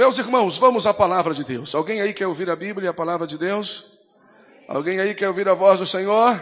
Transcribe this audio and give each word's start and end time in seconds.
Meus 0.00 0.16
irmãos, 0.16 0.56
vamos 0.56 0.86
à 0.86 0.94
palavra 0.94 1.34
de 1.34 1.44
Deus. 1.44 1.74
Alguém 1.74 2.00
aí 2.00 2.14
quer 2.14 2.26
ouvir 2.26 2.48
a 2.48 2.56
Bíblia 2.56 2.86
e 2.86 2.88
a 2.88 2.94
palavra 2.94 3.26
de 3.26 3.36
Deus? 3.36 3.98
Alguém 4.66 4.98
aí 4.98 5.14
quer 5.14 5.28
ouvir 5.28 5.46
a 5.46 5.52
voz 5.52 5.78
do 5.78 5.86
Senhor? 5.86 6.40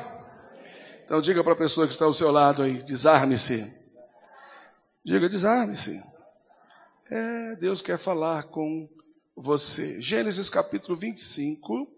Então 1.04 1.20
diga 1.20 1.42
para 1.42 1.54
a 1.54 1.56
pessoa 1.56 1.84
que 1.84 1.92
está 1.92 2.04
ao 2.04 2.12
seu 2.12 2.30
lado 2.30 2.62
aí, 2.62 2.80
desarme-se. 2.84 3.68
Diga, 5.04 5.28
desarme-se. 5.28 6.00
É, 7.10 7.56
Deus 7.56 7.82
quer 7.82 7.98
falar 7.98 8.44
com 8.44 8.88
você. 9.34 10.00
Gênesis 10.00 10.48
capítulo 10.48 10.96
25. 10.96 11.92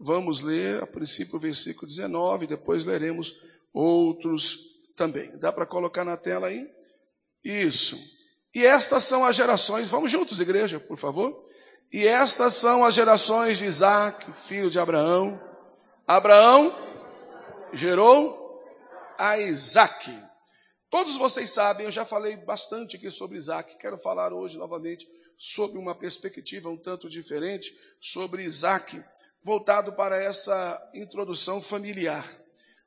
Vamos 0.00 0.40
ler 0.40 0.82
a 0.82 0.86
princípio 0.86 1.36
o 1.36 1.38
versículo 1.38 1.86
19, 1.86 2.46
depois 2.46 2.86
leremos 2.86 3.38
outros 3.74 4.80
também. 4.96 5.36
Dá 5.36 5.52
para 5.52 5.66
colocar 5.66 6.02
na 6.02 6.16
tela 6.16 6.46
aí? 6.46 6.66
Isso. 7.44 8.23
E 8.54 8.64
estas 8.64 9.02
são 9.02 9.24
as 9.24 9.34
gerações, 9.34 9.88
vamos 9.88 10.12
juntos, 10.12 10.40
igreja, 10.40 10.78
por 10.78 10.96
favor. 10.96 11.44
E 11.92 12.06
estas 12.06 12.54
são 12.54 12.84
as 12.84 12.94
gerações 12.94 13.58
de 13.58 13.64
Isaac, 13.64 14.32
filho 14.32 14.70
de 14.70 14.78
Abraão. 14.78 15.42
Abraão 16.06 16.72
gerou 17.72 18.62
a 19.18 19.38
Isaac. 19.38 20.16
Todos 20.88 21.16
vocês 21.16 21.50
sabem, 21.50 21.86
eu 21.86 21.90
já 21.90 22.04
falei 22.04 22.36
bastante 22.36 22.96
aqui 22.96 23.10
sobre 23.10 23.36
Isaac, 23.36 23.76
quero 23.76 23.98
falar 23.98 24.32
hoje 24.32 24.56
novamente 24.56 25.08
sobre 25.36 25.76
uma 25.76 25.94
perspectiva 25.94 26.70
um 26.70 26.76
tanto 26.76 27.08
diferente 27.08 27.76
sobre 28.00 28.44
Isaac, 28.44 29.02
voltado 29.42 29.92
para 29.94 30.16
essa 30.22 30.80
introdução 30.94 31.60
familiar. 31.60 32.24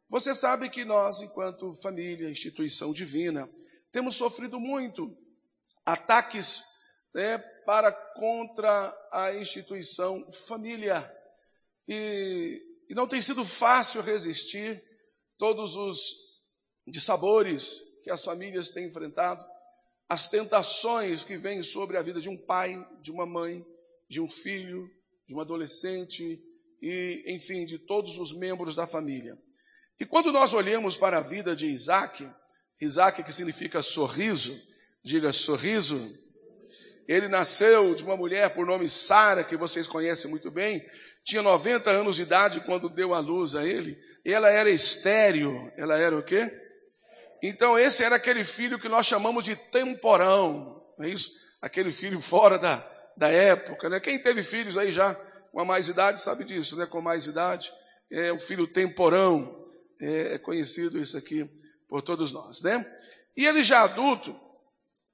Você 0.09 0.33
sabe 0.33 0.69
que 0.69 0.85
nós, 0.85 1.21
enquanto 1.21 1.73
família, 1.81 2.29
instituição 2.29 2.93
divina, 2.93 3.49
temos 3.91 4.15
sofrido 4.15 4.57
muito 4.57 5.13
ataques 5.87 6.65
né, 7.15 7.37
para 7.65 7.93
contra 7.93 8.93
a 9.09 9.33
instituição 9.35 10.29
família. 10.47 11.09
E, 11.87 12.61
e 12.89 12.93
não 12.93 13.07
tem 13.07 13.21
sido 13.21 13.45
fácil 13.45 14.01
resistir 14.01 14.83
todos 15.37 15.77
os 15.77 15.97
dissabores 16.85 17.81
que 18.03 18.11
as 18.11 18.23
famílias 18.23 18.69
têm 18.69 18.87
enfrentado, 18.87 19.45
as 20.09 20.27
tentações 20.27 21.23
que 21.23 21.37
vêm 21.37 21.61
sobre 21.61 21.97
a 21.97 22.01
vida 22.01 22.19
de 22.19 22.29
um 22.29 22.37
pai, 22.37 22.85
de 23.01 23.09
uma 23.09 23.25
mãe, 23.25 23.65
de 24.09 24.19
um 24.19 24.27
filho, 24.27 24.89
de 25.25 25.33
um 25.33 25.39
adolescente 25.39 26.41
e, 26.81 27.23
enfim, 27.27 27.65
de 27.65 27.79
todos 27.79 28.17
os 28.17 28.33
membros 28.33 28.75
da 28.75 28.85
família. 28.85 29.37
E 29.99 30.05
quando 30.05 30.33
nós 30.33 30.53
olhamos 30.53 30.97
para 30.97 31.17
a 31.17 31.21
vida 31.21 31.55
de 31.55 31.67
Isaac, 31.67 32.29
Isaac 32.79 33.23
que 33.23 33.31
significa 33.31 33.81
sorriso, 33.81 34.57
diga 35.03 35.31
sorriso, 35.31 36.11
ele 37.07 37.27
nasceu 37.27 37.95
de 37.95 38.03
uma 38.03 38.17
mulher 38.17 38.53
por 38.53 38.65
nome 38.65 38.89
Sara, 38.89 39.43
que 39.43 39.55
vocês 39.55 39.87
conhecem 39.87 40.29
muito 40.29 40.51
bem, 40.51 40.85
tinha 41.23 41.41
90 41.41 41.89
anos 41.89 42.17
de 42.17 42.23
idade 42.23 42.61
quando 42.61 42.89
deu 42.89 43.13
a 43.13 43.19
luz 43.19 43.55
a 43.55 43.65
ele, 43.65 43.97
ela 44.25 44.49
era 44.49 44.69
estéreo, 44.69 45.71
ela 45.77 45.97
era 45.97 46.17
o 46.17 46.23
quê? 46.23 46.51
Então 47.41 47.77
esse 47.77 48.03
era 48.03 48.15
aquele 48.15 48.43
filho 48.43 48.79
que 48.79 48.89
nós 48.89 49.05
chamamos 49.05 49.43
de 49.43 49.55
temporão, 49.55 50.83
não 50.97 51.05
é 51.05 51.09
isso? 51.09 51.31
Aquele 51.61 51.91
filho 51.91 52.19
fora 52.19 52.57
da, 52.57 52.77
da 53.15 53.29
época, 53.29 53.89
né? 53.89 53.99
Quem 53.99 54.21
teve 54.21 54.43
filhos 54.43 54.77
aí 54.77 54.91
já 54.91 55.15
com 55.51 55.63
mais 55.63 55.87
idade 55.87 56.19
sabe 56.19 56.43
disso, 56.43 56.77
né? 56.77 56.85
Com 56.85 57.01
mais 57.01 57.25
idade, 57.25 57.71
é 58.11 58.31
o 58.31 58.39
filho 58.39 58.67
temporão, 58.67 59.65
é, 59.99 60.35
é 60.35 60.37
conhecido 60.37 60.99
isso 60.99 61.17
aqui 61.17 61.49
por 61.87 62.01
todos 62.01 62.31
nós, 62.31 62.61
né? 62.61 62.85
E 63.35 63.45
ele 63.45 63.63
já 63.63 63.81
adulto, 63.81 64.39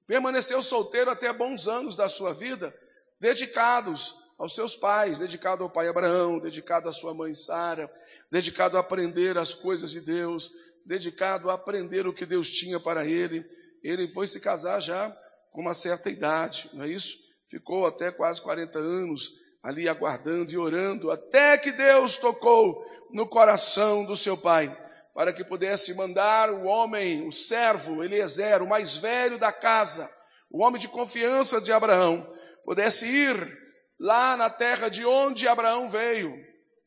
permaneceu 0.07 0.61
solteiro 0.61 1.09
até 1.09 1.31
bons 1.31 1.67
anos 1.67 1.95
da 1.95 2.09
sua 2.09 2.33
vida, 2.33 2.73
dedicados 3.19 4.15
aos 4.37 4.55
seus 4.55 4.75
pais, 4.75 5.19
dedicado 5.19 5.63
ao 5.63 5.69
pai 5.69 5.87
Abraão, 5.87 6.39
dedicado 6.39 6.89
à 6.89 6.91
sua 6.91 7.13
mãe 7.13 7.33
Sara, 7.33 7.91
dedicado 8.29 8.77
a 8.77 8.81
aprender 8.81 9.37
as 9.37 9.53
coisas 9.53 9.91
de 9.91 10.01
Deus, 10.01 10.51
dedicado 10.85 11.49
a 11.49 11.53
aprender 11.53 12.07
o 12.07 12.13
que 12.13 12.25
Deus 12.25 12.49
tinha 12.49 12.79
para 12.79 13.05
ele. 13.05 13.45
Ele 13.83 14.07
foi 14.07 14.27
se 14.27 14.39
casar 14.39 14.81
já 14.81 15.15
com 15.51 15.61
uma 15.61 15.73
certa 15.73 16.09
idade, 16.09 16.69
não 16.73 16.83
é 16.83 16.89
isso? 16.89 17.17
Ficou 17.47 17.85
até 17.85 18.11
quase 18.11 18.41
40 18.41 18.79
anos 18.79 19.33
ali 19.61 19.87
aguardando 19.87 20.51
e 20.51 20.57
orando, 20.57 21.09
até 21.09 21.57
que 21.57 21.71
Deus 21.71 22.17
tocou 22.17 22.85
no 23.13 23.25
coração 23.25 24.03
do 24.03 24.17
seu 24.17 24.35
pai, 24.35 24.75
para 25.13 25.31
que 25.31 25.43
pudesse 25.43 25.93
mandar 25.93 26.49
o 26.49 26.63
homem, 26.63 27.27
o 27.27 27.31
servo, 27.31 28.03
Eliezer, 28.03 28.61
o 28.63 28.67
mais 28.67 28.97
velho 28.97 29.37
da 29.37 29.51
casa, 29.51 30.09
o 30.49 30.63
homem 30.63 30.81
de 30.81 30.87
confiança 30.87 31.61
de 31.61 31.71
Abraão, 31.71 32.27
pudesse 32.65 33.07
ir 33.07 33.57
lá 33.99 34.35
na 34.35 34.49
terra 34.49 34.89
de 34.89 35.05
onde 35.05 35.47
Abraão 35.47 35.87
veio, 35.87 36.33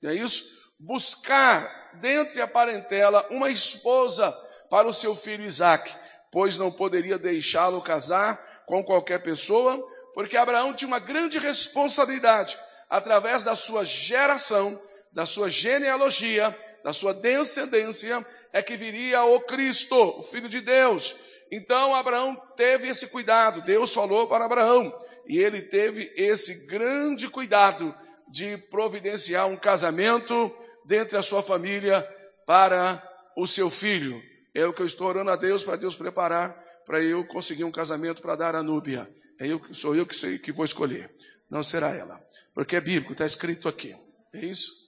é 0.03 0.15
isso? 0.15 0.45
Buscar 0.79 1.91
dentre 2.01 2.41
a 2.41 2.47
parentela 2.47 3.27
uma 3.31 3.51
esposa 3.51 4.31
para 4.69 4.87
o 4.87 4.93
seu 4.93 5.15
filho 5.15 5.45
Isaque, 5.45 5.95
pois 6.31 6.59
não 6.59 6.71
poderia 6.71 7.19
deixá-lo 7.19 7.81
casar 7.81 8.65
com 8.67 8.85
qualquer 8.85 9.23
pessoa, 9.23 9.81
porque 10.15 10.37
Abraão 10.37 10.75
tinha 10.75 10.89
uma 10.89 10.99
grande 10.99 11.39
responsabilidade 11.39 12.59
através 12.91 13.45
da 13.45 13.57
sua 13.57 13.85
geração, 13.85 14.81
da 15.13 15.25
sua 15.25 15.49
genealogia, 15.49 16.57
da 16.87 16.93
sua 16.93 17.13
descendência, 17.13 18.25
é 18.53 18.63
que 18.63 18.77
viria 18.77 19.21
o 19.25 19.41
Cristo, 19.41 19.97
o 19.97 20.23
Filho 20.23 20.49
de 20.49 20.61
Deus. 20.61 21.17
Então 21.51 21.93
Abraão 21.93 22.41
teve 22.57 22.87
esse 22.87 23.09
cuidado, 23.09 23.61
Deus 23.63 23.93
falou 23.93 24.29
para 24.29 24.45
Abraão, 24.45 24.97
e 25.27 25.37
ele 25.37 25.63
teve 25.63 26.13
esse 26.15 26.65
grande 26.67 27.29
cuidado 27.29 27.93
de 28.29 28.57
providenciar 28.71 29.49
um 29.49 29.57
casamento 29.57 30.57
dentre 30.85 31.17
a 31.19 31.25
sua 31.25 31.43
família 31.43 32.03
para 32.47 33.03
o 33.37 33.49
seu 33.49 33.69
filho. 33.69 34.23
É 34.55 34.65
o 34.65 34.73
que 34.73 34.81
eu 34.81 34.87
estou 34.87 35.09
orando 35.09 35.33
a 35.33 35.37
Deus 35.37 35.65
para 35.65 35.75
Deus 35.75 35.97
preparar 35.97 36.55
para 36.87 37.03
eu 37.03 37.27
conseguir 37.27 37.65
um 37.65 37.73
casamento 37.73 38.23
para 38.23 38.37
dar 38.37 38.55
a 38.55 38.63
Núbia. 38.63 39.11
É 39.41 39.49
eu, 39.49 39.61
sou 39.75 39.97
eu 39.97 40.07
que, 40.07 40.15
sei, 40.15 40.39
que 40.39 40.53
vou 40.53 40.65
escolher. 40.65 41.13
Não 41.51 41.65
será 41.65 41.91
ela. 41.91 42.25
Porque 42.55 42.77
é 42.77 42.81
bíblico, 42.81 43.11
está 43.11 43.27
escrito 43.27 43.69
aqui. 43.69 43.97
É 44.33 44.47
isso? 44.47 44.86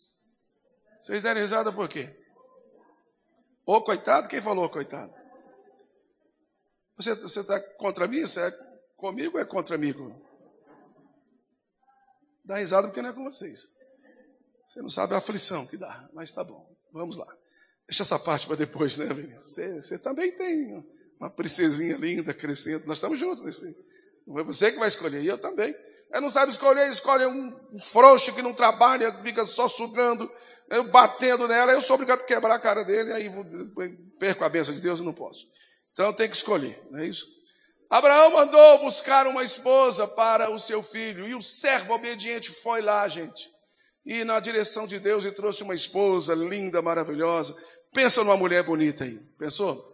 Vocês 1.02 1.22
deram 1.22 1.40
risada 1.40 1.72
por 1.72 1.88
quê? 1.88 2.14
Ô 3.64 3.82
coitado, 3.82 4.28
quem 4.28 4.40
falou 4.40 4.68
coitado? 4.68 5.12
Você 6.96 7.40
está 7.40 7.60
contra 7.76 8.08
mim? 8.08 8.22
Você 8.22 8.40
é 8.40 8.50
comigo 8.96 9.36
ou 9.36 9.42
é 9.42 9.44
contra 9.44 9.76
amigo? 9.76 10.20
Dá 12.44 12.56
risada 12.56 12.88
porque 12.88 13.02
não 13.02 13.10
é 13.10 13.12
com 13.12 13.24
vocês. 13.24 13.70
Você 14.66 14.82
não 14.82 14.88
sabe 14.88 15.14
a 15.14 15.18
aflição 15.18 15.66
que 15.66 15.76
dá, 15.76 16.08
mas 16.12 16.32
tá 16.32 16.42
bom. 16.42 16.68
Vamos 16.92 17.16
lá. 17.16 17.26
Deixa 17.86 18.02
essa 18.02 18.18
parte 18.18 18.46
para 18.46 18.56
depois, 18.56 18.98
né, 18.98 19.06
você, 19.38 19.80
você, 19.80 19.98
também 19.98 20.30
tem 20.34 20.84
uma 21.18 21.30
princesinha 21.30 21.96
linda 21.96 22.34
crescendo. 22.34 22.86
Nós 22.86 22.98
estamos 22.98 23.18
juntos 23.18 23.42
nesse. 23.42 23.74
Não 24.26 24.38
é 24.38 24.44
você 24.44 24.70
que 24.70 24.78
vai 24.78 24.88
escolher, 24.88 25.22
e 25.22 25.26
eu 25.26 25.38
também. 25.38 25.74
Ela 26.10 26.20
não 26.20 26.28
sabe 26.28 26.52
escolher, 26.52 26.90
escolhe 26.90 27.26
um 27.26 27.78
frouxo 27.80 28.34
que 28.34 28.42
não 28.42 28.52
trabalha, 28.52 29.12
fica 29.22 29.44
só 29.44 29.68
sugando, 29.68 30.30
eu 30.70 30.90
batendo 30.90 31.48
nela. 31.48 31.72
Eu 31.72 31.80
sou 31.80 31.94
obrigado 31.94 32.20
a 32.20 32.24
quebrar 32.24 32.54
a 32.54 32.60
cara 32.60 32.84
dele, 32.84 33.12
aí 33.12 33.30
perco 34.18 34.44
a 34.44 34.48
benção 34.48 34.74
de 34.74 34.80
Deus 34.80 35.00
e 35.00 35.04
não 35.04 35.12
posso. 35.12 35.48
Então 35.92 36.12
tem 36.12 36.28
que 36.28 36.36
escolher, 36.36 36.80
não 36.90 37.00
é 37.00 37.06
isso? 37.06 37.26
Abraão 37.90 38.30
mandou 38.30 38.80
buscar 38.80 39.26
uma 39.26 39.42
esposa 39.42 40.06
para 40.06 40.50
o 40.50 40.58
seu 40.58 40.82
filho, 40.82 41.26
e 41.26 41.34
o 41.34 41.40
servo 41.40 41.94
obediente 41.94 42.50
foi 42.50 42.82
lá, 42.82 43.08
gente 43.08 43.50
e 44.08 44.24
na 44.24 44.40
direção 44.40 44.86
de 44.86 44.98
Deus 44.98 45.26
e 45.26 45.30
trouxe 45.30 45.62
uma 45.62 45.74
esposa 45.74 46.34
linda, 46.34 46.80
maravilhosa. 46.80 47.54
Pensa 47.92 48.24
numa 48.24 48.38
mulher 48.38 48.62
bonita 48.62 49.04
aí. 49.04 49.20
Pensou? 49.38 49.86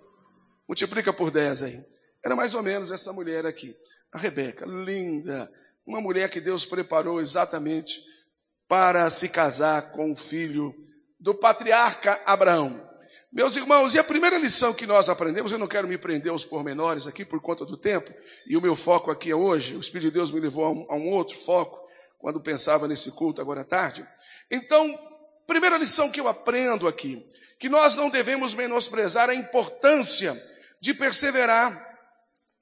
Multiplica 0.68 1.12
por 1.12 1.32
10 1.32 1.64
aí. 1.64 1.84
Era 2.24 2.36
mais 2.36 2.54
ou 2.54 2.62
menos 2.62 2.92
essa 2.92 3.12
mulher 3.12 3.44
aqui. 3.44 3.76
A 4.12 4.18
Rebeca, 4.18 4.64
linda. 4.66 5.52
Uma 5.84 6.00
mulher 6.00 6.30
que 6.30 6.40
Deus 6.40 6.64
preparou 6.64 7.20
exatamente 7.20 8.04
para 8.68 9.08
se 9.10 9.28
casar 9.28 9.92
com 9.92 10.12
o 10.12 10.16
filho 10.16 10.74
do 11.18 11.34
patriarca 11.34 12.20
Abraão. 12.24 12.88
Meus 13.32 13.56
irmãos, 13.56 13.94
e 13.94 13.98
a 13.98 14.04
primeira 14.04 14.38
lição 14.38 14.72
que 14.72 14.86
nós 14.86 15.08
aprendemos, 15.08 15.50
eu 15.50 15.58
não 15.58 15.66
quero 15.66 15.88
me 15.88 15.98
prender 15.98 16.30
aos 16.30 16.44
pormenores 16.44 17.06
aqui 17.06 17.24
por 17.24 17.40
conta 17.40 17.64
do 17.64 17.76
tempo, 17.76 18.12
e 18.46 18.56
o 18.56 18.60
meu 18.60 18.76
foco 18.76 19.10
aqui 19.10 19.30
é 19.30 19.34
hoje, 19.34 19.76
o 19.76 19.80
Espírito 19.80 20.08
de 20.08 20.14
Deus 20.14 20.30
me 20.30 20.38
levou 20.38 20.64
a 20.64 20.70
um, 20.70 20.86
a 20.88 20.94
um 20.94 21.10
outro 21.10 21.36
foco, 21.36 21.84
quando 22.18 22.40
pensava 22.40 22.86
nesse 22.86 23.10
culto 23.10 23.40
agora 23.40 23.62
à 23.62 23.64
tarde. 23.64 24.06
Então, 24.50 24.96
primeira 25.46 25.76
lição 25.76 26.10
que 26.10 26.20
eu 26.20 26.28
aprendo 26.28 26.86
aqui, 26.86 27.26
que 27.58 27.68
nós 27.68 27.96
não 27.96 28.08
devemos 28.08 28.54
menosprezar 28.54 29.28
a 29.28 29.34
importância 29.34 30.40
de 30.80 30.94
perseverar 30.94 31.82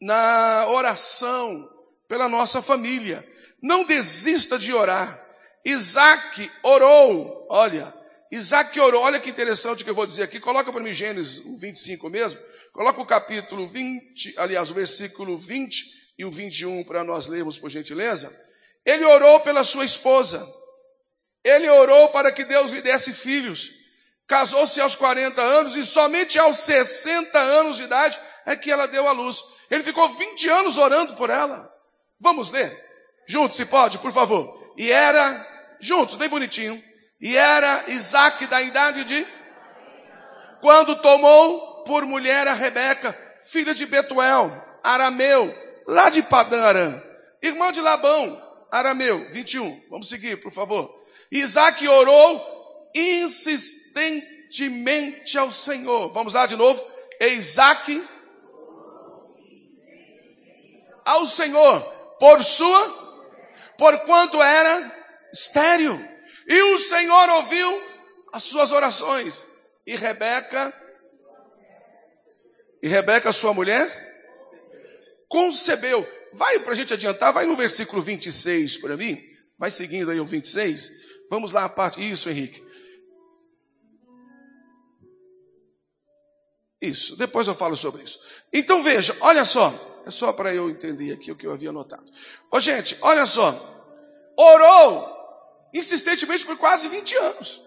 na 0.01 0.67
oração 0.69 1.69
pela 2.09 2.29
nossa 2.29 2.61
família. 2.61 3.27
Não 3.63 3.85
desista 3.85 4.59
de 4.59 4.73
orar. 4.73 5.25
Isaac 5.65 6.51
orou, 6.63 7.47
olha, 7.51 7.95
Isaac 8.31 8.79
orou, 8.81 9.03
olha 9.03 9.21
que 9.21 9.31
interessante 9.31 9.85
que 9.85 9.91
eu 9.91 9.95
vou 9.95 10.07
dizer 10.07 10.25
aqui, 10.25 10.41
coloca 10.41 10.73
para 10.73 10.83
mim 10.83 10.93
Gênesis 10.93 11.43
25 11.61 12.09
mesmo, 12.09 12.41
coloca 12.73 13.01
o 13.01 13.07
capítulo 13.07 13.67
20, 13.67 14.35
aliás, 14.39 14.71
o 14.71 14.75
versículo 14.75 15.37
20 15.37 16.03
e 16.19 16.25
o 16.25 16.31
21 16.31 16.85
para 16.85 17.05
nós 17.05 17.27
lermos, 17.27 17.59
por 17.59 17.71
gentileza. 17.71 18.37
Ele 18.85 19.05
orou 19.05 19.41
pela 19.41 19.65
sua 19.65 19.85
esposa. 19.85 20.47
Ele 21.45 21.69
orou 21.69 22.09
para 22.11 22.31
que 22.33 22.45
Deus 22.45 22.73
lhe 22.73 22.83
desse 22.83 23.13
filhos. 23.13 23.73
Casou-se 24.27 24.81
aos 24.81 24.97
40 24.97 25.41
anos 25.41 25.77
e 25.77 25.85
somente 25.85 26.39
aos 26.39 26.59
60 26.59 27.39
anos 27.39 27.77
de 27.77 27.85
idade 27.85 28.19
é 28.47 28.57
que 28.57 28.71
ela 28.71 28.87
deu 28.87 29.07
à 29.09 29.13
luz. 29.13 29.43
Ele 29.71 29.83
ficou 29.83 30.09
20 30.09 30.49
anos 30.49 30.79
orando 30.79 31.15
por 31.15 31.31
ela. 31.31 31.71
Vamos 32.19 32.51
ler? 32.51 32.73
Juntos, 33.27 33.57
se 33.57 33.65
pode, 33.65 33.99
por 33.99 34.13
favor. 34.13 34.73
E 34.77 34.91
era, 34.91 35.52
juntos, 35.83 36.17
bem 36.17 36.29
bonitinho. 36.29 36.83
E 37.21 37.37
era 37.37 37.85
Isaac 37.89 38.47
da 38.47 38.63
idade 38.63 39.05
de. 39.05 39.27
Quando 40.61 41.03
tomou 41.03 41.83
por 41.85 42.07
mulher 42.07 42.47
a 42.47 42.55
Rebeca, 42.55 43.19
filha 43.51 43.75
de 43.75 43.85
Betuel, 43.85 44.51
arameu, 44.83 45.53
lá 45.87 46.09
de 46.09 46.23
Padã 46.23 46.63
Aram, 46.63 47.03
irmã 47.43 47.71
de 47.73 47.81
Labão, 47.81 48.41
arameu, 48.71 49.29
21. 49.31 49.83
Vamos 49.91 50.09
seguir, 50.09 50.41
por 50.41 50.53
favor. 50.53 50.89
Isaac 51.31 51.87
orou 51.87 52.91
insistentemente 52.95 55.37
ao 55.37 55.51
Senhor. 55.51 56.13
Vamos 56.13 56.33
lá 56.35 56.47
de 56.47 56.57
novo. 56.57 56.83
Isaac 57.21 58.09
ao 61.05 61.27
Senhor 61.27 61.83
por 62.21 62.45
sua, 62.45 63.27
por 63.77 63.99
quanto 64.01 64.41
era 64.41 65.02
estéril. 65.33 65.99
E 66.47 66.63
o 66.63 66.79
Senhor 66.79 67.29
ouviu 67.31 67.83
as 68.33 68.43
suas 68.43 68.73
orações. 68.73 69.47
E 69.87 69.97
Rebeca, 69.97 70.73
e 72.83 72.89
Rebeca, 72.89 73.33
sua 73.33 73.55
mulher, 73.55 73.89
concebeu. 75.29 76.07
Vai 76.33 76.59
para 76.59 76.73
a 76.73 76.75
gente 76.75 76.93
adiantar, 76.93 77.33
vai 77.33 77.47
no 77.47 77.55
versículo 77.55 78.03
26 78.03 78.79
para 78.79 78.97
mim. 78.97 79.23
Vai 79.57 79.71
seguindo 79.71 80.11
aí 80.11 80.19
o 80.19 80.27
26. 80.27 80.91
Vamos 81.31 81.53
lá 81.53 81.65
a 81.65 81.69
parte. 81.69 82.03
Isso, 82.11 82.29
Henrique. 82.29 82.63
Isso, 86.81 87.17
depois 87.17 87.47
eu 87.47 87.55
falo 87.55 87.77
sobre 87.77 88.03
isso. 88.03 88.19
Então 88.53 88.83
veja, 88.83 89.17
olha 89.21 89.45
só. 89.45 89.91
É 90.05 90.11
só 90.11 90.33
para 90.33 90.53
eu 90.53 90.69
entender 90.69 91.13
aqui 91.13 91.31
o 91.31 91.37
que 91.37 91.47
eu 91.47 91.53
havia 91.53 91.71
notado. 91.71 92.11
Ô 92.51 92.59
gente, 92.59 92.99
olha 93.03 93.25
só. 93.25 93.53
Orou 94.37 95.22
insistentemente 95.73 96.45
por 96.45 96.57
quase 96.57 96.89
20 96.89 97.17
anos. 97.17 97.63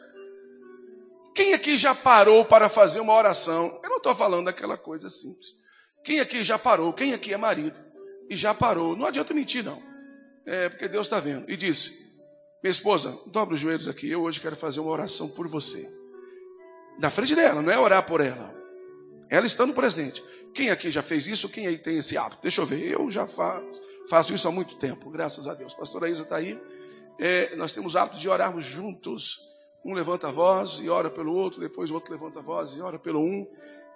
Quem 1.33 1.53
aqui 1.53 1.77
já 1.77 1.93
parou 1.93 2.45
para 2.45 2.69
fazer 2.69 2.99
uma 2.99 3.13
oração? 3.13 3.79
Eu 3.83 3.89
não 3.89 3.97
estou 3.97 4.15
falando 4.15 4.45
daquela 4.45 4.77
coisa 4.77 5.09
simples. 5.09 5.55
Quem 6.03 6.19
aqui 6.19 6.43
já 6.43 6.57
parou? 6.57 6.93
Quem 6.93 7.13
aqui 7.13 7.33
é 7.33 7.37
marido? 7.37 7.77
E 8.29 8.35
já 8.35 8.53
parou? 8.53 8.95
Não 8.95 9.05
adianta 9.05 9.33
mentir, 9.33 9.63
não. 9.63 9.81
É 10.45 10.69
porque 10.69 10.87
Deus 10.87 11.07
está 11.07 11.19
vendo. 11.19 11.49
E 11.49 11.57
disse: 11.57 11.91
Minha 12.63 12.71
esposa, 12.71 13.19
dobra 13.27 13.55
os 13.55 13.59
joelhos 13.59 13.87
aqui. 13.87 14.09
Eu 14.09 14.21
hoje 14.21 14.39
quero 14.39 14.55
fazer 14.55 14.79
uma 14.79 14.91
oração 14.91 15.27
por 15.27 15.47
você. 15.47 15.89
Na 16.99 17.09
frente 17.09 17.35
dela, 17.35 17.61
não 17.61 17.71
é 17.71 17.77
orar 17.77 18.05
por 18.05 18.21
ela. 18.21 18.55
Ela 19.29 19.45
estando 19.45 19.73
presente. 19.73 20.23
Quem 20.53 20.69
aqui 20.69 20.89
já 20.89 21.01
fez 21.01 21.27
isso? 21.27 21.49
Quem 21.49 21.67
aí 21.67 21.77
tem 21.77 21.97
esse 21.97 22.15
hábito? 22.15 22.41
Deixa 22.41 22.61
eu 22.61 22.65
ver. 22.65 22.89
Eu 22.89 23.09
já 23.09 23.27
faço, 23.27 23.81
faço 24.07 24.33
isso 24.33 24.47
há 24.47 24.51
muito 24.51 24.77
tempo, 24.77 25.09
graças 25.09 25.47
a 25.47 25.53
Deus. 25.53 25.73
Pastora 25.73 26.09
Isa 26.09 26.23
está 26.23 26.37
aí. 26.37 26.57
É, 27.19 27.55
nós 27.55 27.73
temos 27.73 27.95
o 27.95 27.97
hábito 27.97 28.17
de 28.17 28.29
orarmos 28.29 28.65
juntos. 28.65 29.39
Um 29.83 29.93
levanta 29.93 30.27
a 30.27 30.31
voz 30.31 30.79
e 30.81 30.89
ora 30.89 31.09
pelo 31.09 31.33
outro, 31.33 31.59
depois 31.59 31.91
o 31.91 31.93
outro 31.93 32.11
levanta 32.11 32.39
a 32.39 32.41
voz 32.41 32.75
e 32.75 32.81
ora 32.81 32.97
pelo 32.97 33.19
um. 33.19 33.47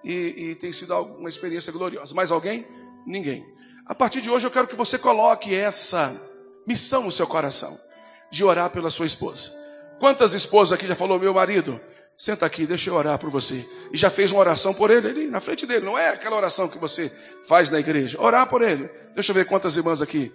E, 0.04 0.12
e 0.52 0.56
tem 0.56 0.72
sido 0.72 0.96
uma 0.96 1.30
experiência 1.30 1.74
gloriosa. 1.74 2.14
Mais 2.14 2.32
alguém? 2.32 2.68
Ninguém. 3.06 3.44
A 3.86 3.96
partir 3.96 4.22
de 4.22 4.30
hoje 4.30 4.46
eu 4.46 4.52
quero 4.52 4.68
que 4.68 4.76
você 4.76 4.98
coloque 5.00 5.54
essa 5.54 6.16
missão 6.68 7.04
no 7.04 7.12
seu 7.12 7.26
coração 7.26 7.78
de 8.32 8.44
orar 8.44 8.70
pela 8.70 8.90
sua 8.90 9.06
esposa. 9.06 9.52
Quantas 10.00 10.34
esposas 10.34 10.74
aqui 10.74 10.88
já 10.88 10.96
falou, 10.96 11.20
meu 11.20 11.34
marido, 11.34 11.82
Senta 12.20 12.46
aqui, 12.46 12.66
deixa 12.66 12.90
eu 12.90 12.96
orar 12.96 13.18
por 13.18 13.30
você. 13.30 13.66
E 13.94 13.98
já 13.98 14.10
fez 14.10 14.34
uma 14.34 14.42
oração 14.42 14.74
por 14.74 14.92
ele 14.92 15.08
ali 15.08 15.28
na 15.28 15.40
frente 15.40 15.66
dele. 15.66 15.86
Não 15.86 15.98
é 15.98 16.10
aquela 16.10 16.36
oração 16.36 16.68
que 16.68 16.78
você 16.78 17.10
faz 17.48 17.70
na 17.70 17.80
igreja. 17.80 18.22
Orar 18.22 18.50
por 18.50 18.62
ele. 18.62 18.90
Deixa 19.16 19.32
eu 19.32 19.34
ver 19.34 19.46
quantas 19.46 19.78
irmãs 19.78 20.02
aqui. 20.02 20.30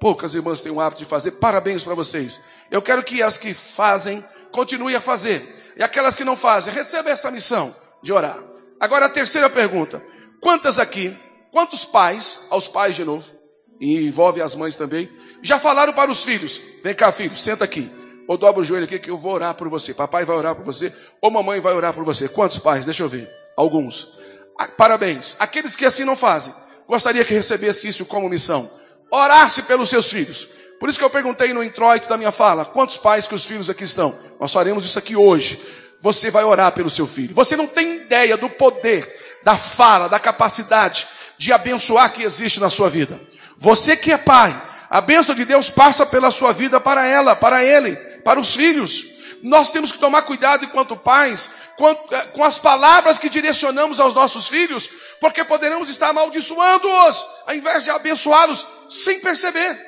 Poucas 0.00 0.34
irmãs 0.34 0.60
têm 0.60 0.72
o 0.72 0.80
hábito 0.80 1.02
de 1.02 1.08
fazer. 1.08 1.32
Parabéns 1.32 1.82
para 1.82 1.94
vocês. 1.94 2.40
Eu 2.70 2.80
quero 2.80 3.02
que 3.02 3.22
as 3.22 3.36
que 3.36 3.52
fazem 3.54 4.24
continuem 4.52 4.94
a 4.94 5.00
fazer. 5.00 5.74
E 5.76 5.82
aquelas 5.82 6.14
que 6.14 6.24
não 6.24 6.36
fazem, 6.36 6.72
recebam 6.72 7.12
essa 7.12 7.30
missão 7.30 7.74
de 8.02 8.12
orar. 8.12 8.38
Agora 8.80 9.06
a 9.06 9.10
terceira 9.10 9.50
pergunta. 9.50 10.02
Quantas 10.40 10.78
aqui, 10.78 11.16
quantos 11.52 11.84
pais, 11.84 12.40
aos 12.50 12.68
pais 12.68 12.94
de 12.94 13.04
novo, 13.04 13.32
e 13.80 14.06
envolve 14.06 14.40
as 14.40 14.54
mães 14.54 14.76
também, 14.76 15.10
já 15.42 15.58
falaram 15.58 15.92
para 15.92 16.10
os 16.10 16.24
filhos: 16.24 16.60
vem 16.82 16.94
cá, 16.94 17.10
filho, 17.12 17.36
senta 17.36 17.64
aqui 17.64 17.98
ou 18.28 18.36
dobra 18.36 18.60
o 18.60 18.64
joelho 18.64 18.84
aqui 18.84 18.98
que 18.98 19.10
eu 19.10 19.16
vou 19.16 19.32
orar 19.32 19.54
por 19.54 19.68
você. 19.70 19.94
Papai 19.94 20.26
vai 20.26 20.36
orar 20.36 20.54
por 20.54 20.62
você, 20.62 20.92
ou 21.20 21.30
mamãe 21.30 21.60
vai 21.60 21.72
orar 21.72 21.94
por 21.94 22.04
você. 22.04 22.28
Quantos 22.28 22.58
pais? 22.58 22.84
Deixa 22.84 23.02
eu 23.02 23.08
ver. 23.08 23.28
Alguns. 23.56 24.12
Ah, 24.56 24.68
parabéns. 24.68 25.34
Aqueles 25.40 25.74
que 25.74 25.86
assim 25.86 26.04
não 26.04 26.14
fazem, 26.14 26.54
gostaria 26.86 27.24
que 27.24 27.32
recebesse 27.32 27.88
isso 27.88 28.04
como 28.04 28.28
missão. 28.28 28.70
Orasse 29.10 29.62
pelos 29.62 29.88
seus 29.88 30.10
filhos. 30.10 30.48
Por 30.78 30.88
isso 30.88 30.98
que 30.98 31.04
eu 31.04 31.10
perguntei 31.10 31.52
no 31.52 31.62
introito 31.62 32.08
da 32.08 32.16
minha 32.16 32.30
fala, 32.30 32.64
quantos 32.64 32.96
pais 32.96 33.26
que 33.26 33.34
os 33.34 33.44
filhos 33.44 33.68
aqui 33.68 33.84
estão? 33.84 34.18
Nós 34.38 34.52
faremos 34.52 34.84
isso 34.84 34.98
aqui 34.98 35.16
hoje. 35.16 35.60
Você 36.00 36.30
vai 36.30 36.44
orar 36.44 36.70
pelo 36.72 36.88
seu 36.88 37.06
filho. 37.06 37.34
Você 37.34 37.56
não 37.56 37.66
tem 37.66 38.02
ideia 38.02 38.36
do 38.36 38.48
poder, 38.48 39.40
da 39.42 39.56
fala, 39.56 40.08
da 40.08 40.20
capacidade 40.20 41.08
de 41.36 41.52
abençoar 41.52 42.12
que 42.12 42.22
existe 42.22 42.60
na 42.60 42.70
sua 42.70 42.88
vida. 42.88 43.20
Você 43.56 43.96
que 43.96 44.12
é 44.12 44.18
pai, 44.18 44.54
a 44.88 45.00
bênção 45.00 45.34
de 45.34 45.44
Deus 45.44 45.68
passa 45.68 46.06
pela 46.06 46.30
sua 46.30 46.52
vida 46.52 46.80
para 46.80 47.04
ela, 47.06 47.34
para 47.34 47.64
ele 47.64 48.08
para 48.28 48.38
os 48.38 48.54
filhos. 48.54 49.06
Nós 49.42 49.70
temos 49.70 49.90
que 49.90 49.98
tomar 49.98 50.20
cuidado 50.22 50.64
enquanto 50.64 50.96
pais 50.96 51.48
eh, 51.78 52.18
com 52.34 52.44
as 52.44 52.58
palavras 52.58 53.18
que 53.18 53.30
direcionamos 53.30 54.00
aos 54.00 54.14
nossos 54.14 54.48
filhos, 54.48 54.90
porque 55.20 55.42
poderemos 55.44 55.88
estar 55.88 56.08
amaldiçoando-os, 56.08 57.26
ao 57.46 57.54
invés 57.54 57.84
de 57.84 57.90
abençoá-los, 57.90 58.66
sem 58.88 59.20
perceber. 59.20 59.78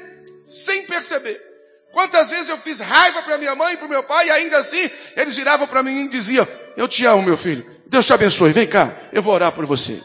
Sem 0.44 0.85
perceber. 0.85 1.41
Quantas 1.93 2.31
vezes 2.31 2.49
eu 2.49 2.58
fiz 2.58 2.81
raiva 2.81 3.23
para 3.23 3.38
minha 3.38 3.55
mãe 3.55 3.75
e 3.75 3.76
para 3.76 3.88
meu 3.88 4.02
pai, 4.02 4.29
e 4.29 4.31
ainda 4.31 4.58
assim 4.58 4.91
eles 5.17 5.37
viravam 5.37 5.67
para 5.67 5.82
mim 5.82 6.05
e 6.05 6.08
diziam: 6.08 6.47
Eu 6.76 6.87
te 6.87 7.05
amo, 7.05 7.23
meu 7.23 7.37
filho. 7.37 7.69
Deus 7.87 8.06
te 8.06 8.12
abençoe. 8.12 8.52
Vem 8.52 8.67
cá, 8.67 8.94
eu 9.12 9.23
vou 9.23 9.35
orar 9.35 9.52
por 9.52 9.67
você. 9.67 10.00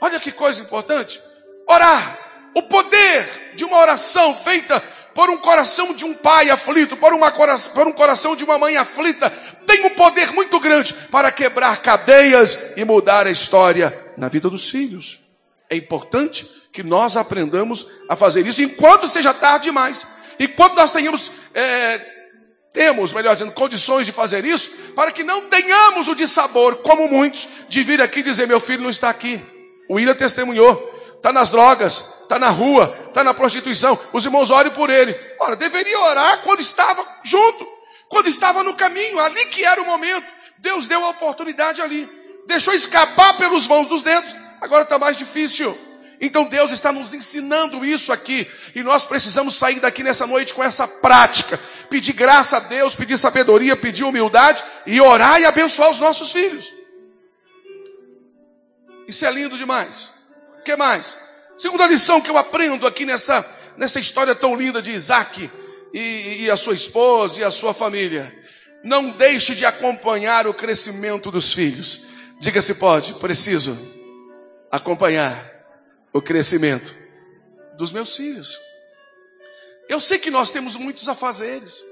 Olha 0.00 0.18
que 0.18 0.32
coisa 0.32 0.60
importante. 0.60 1.20
Orar. 1.68 2.26
O 2.54 2.62
poder 2.62 3.54
de 3.54 3.64
uma 3.64 3.78
oração 3.78 4.34
feita 4.34 4.82
por 5.14 5.30
um 5.30 5.36
coração 5.36 5.92
de 5.94 6.04
um 6.04 6.14
pai 6.14 6.50
aflito, 6.50 6.96
por, 6.96 7.12
uma, 7.12 7.30
por 7.30 7.86
um 7.86 7.92
coração 7.92 8.34
de 8.34 8.44
uma 8.44 8.58
mãe 8.58 8.76
aflita, 8.76 9.30
tem 9.66 9.84
um 9.84 9.90
poder 9.90 10.32
muito 10.32 10.58
grande 10.58 10.94
para 11.10 11.30
quebrar 11.30 11.82
cadeias 11.82 12.58
e 12.76 12.84
mudar 12.84 13.26
a 13.26 13.30
história 13.30 13.96
na 14.16 14.28
vida 14.28 14.48
dos 14.48 14.70
filhos. 14.70 15.20
É 15.68 15.76
importante 15.76 16.48
que 16.78 16.82
nós 16.84 17.16
aprendamos 17.16 17.88
a 18.08 18.14
fazer 18.14 18.46
isso 18.46 18.62
enquanto 18.62 19.08
seja 19.08 19.34
tarde 19.34 19.64
demais. 19.64 20.06
Enquanto 20.38 20.76
nós 20.76 20.92
tenhamos, 20.92 21.32
é, 21.52 22.00
temos, 22.72 23.12
melhor 23.12 23.34
dizendo, 23.34 23.50
condições 23.50 24.06
de 24.06 24.12
fazer 24.12 24.44
isso, 24.44 24.70
para 24.94 25.10
que 25.10 25.24
não 25.24 25.48
tenhamos 25.48 26.06
o 26.06 26.14
dissabor, 26.14 26.76
como 26.76 27.08
muitos, 27.08 27.48
de 27.68 27.82
vir 27.82 28.00
aqui 28.00 28.22
dizer: 28.22 28.46
meu 28.46 28.60
filho 28.60 28.84
não 28.84 28.90
está 28.90 29.10
aqui. 29.10 29.42
O 29.88 29.94
William 29.94 30.14
testemunhou 30.14 30.94
está 31.16 31.32
nas 31.32 31.50
drogas, 31.50 32.04
está 32.22 32.38
na 32.38 32.50
rua, 32.50 32.96
está 33.08 33.24
na 33.24 33.34
prostituição. 33.34 33.98
Os 34.12 34.24
irmãos 34.24 34.52
orem 34.52 34.70
por 34.70 34.88
ele. 34.88 35.18
Ora, 35.40 35.56
deveria 35.56 35.98
orar 35.98 36.42
quando 36.44 36.60
estava 36.60 37.04
junto, 37.24 37.66
quando 38.08 38.28
estava 38.28 38.62
no 38.62 38.74
caminho, 38.74 39.18
ali 39.18 39.46
que 39.46 39.64
era 39.64 39.82
o 39.82 39.84
momento. 39.84 40.26
Deus 40.58 40.86
deu 40.86 41.04
a 41.04 41.08
oportunidade 41.08 41.82
ali. 41.82 42.08
Deixou 42.46 42.72
escapar 42.72 43.36
pelos 43.36 43.66
vãos 43.66 43.88
dos 43.88 44.04
dedos, 44.04 44.36
agora 44.60 44.84
está 44.84 44.96
mais 44.96 45.16
difícil. 45.16 45.76
Então 46.20 46.48
Deus 46.48 46.72
está 46.72 46.92
nos 46.92 47.14
ensinando 47.14 47.84
isso 47.84 48.12
aqui. 48.12 48.50
E 48.74 48.82
nós 48.82 49.04
precisamos 49.04 49.54
sair 49.54 49.80
daqui 49.80 50.02
nessa 50.02 50.26
noite 50.26 50.54
com 50.54 50.62
essa 50.62 50.86
prática. 50.86 51.58
Pedir 51.88 52.12
graça 52.12 52.56
a 52.56 52.60
Deus, 52.60 52.94
pedir 52.94 53.16
sabedoria, 53.16 53.76
pedir 53.76 54.04
humildade 54.04 54.62
e 54.86 55.00
orar 55.00 55.40
e 55.40 55.44
abençoar 55.44 55.90
os 55.90 55.98
nossos 55.98 56.32
filhos. 56.32 56.74
Isso 59.06 59.24
é 59.24 59.30
lindo 59.30 59.56
demais 59.56 60.18
que 60.68 60.76
mais? 60.76 61.18
Segunda 61.56 61.86
lição 61.86 62.20
que 62.20 62.30
eu 62.30 62.36
aprendo 62.36 62.86
aqui 62.86 63.06
nessa, 63.06 63.44
nessa 63.76 63.98
história 63.98 64.34
tão 64.34 64.54
linda 64.54 64.82
de 64.82 64.92
Isaac 64.92 65.50
e, 65.94 66.44
e 66.44 66.50
a 66.50 66.58
sua 66.58 66.74
esposa 66.74 67.40
e 67.40 67.44
a 67.44 67.50
sua 67.50 67.72
família. 67.72 68.34
Não 68.84 69.10
deixe 69.10 69.54
de 69.54 69.64
acompanhar 69.64 70.46
o 70.46 70.52
crescimento 70.52 71.30
dos 71.30 71.54
filhos. 71.54 72.02
Diga 72.38 72.60
se 72.60 72.74
pode, 72.74 73.14
preciso 73.14 73.76
acompanhar 74.70 75.42
o 76.18 76.22
crescimento 76.22 76.94
dos 77.76 77.92
meus 77.92 78.16
filhos. 78.16 78.60
Eu 79.88 80.00
sei 80.00 80.18
que 80.18 80.30
nós 80.30 80.50
temos 80.50 80.76
muitos 80.76 81.08
afazeres. 81.08 81.84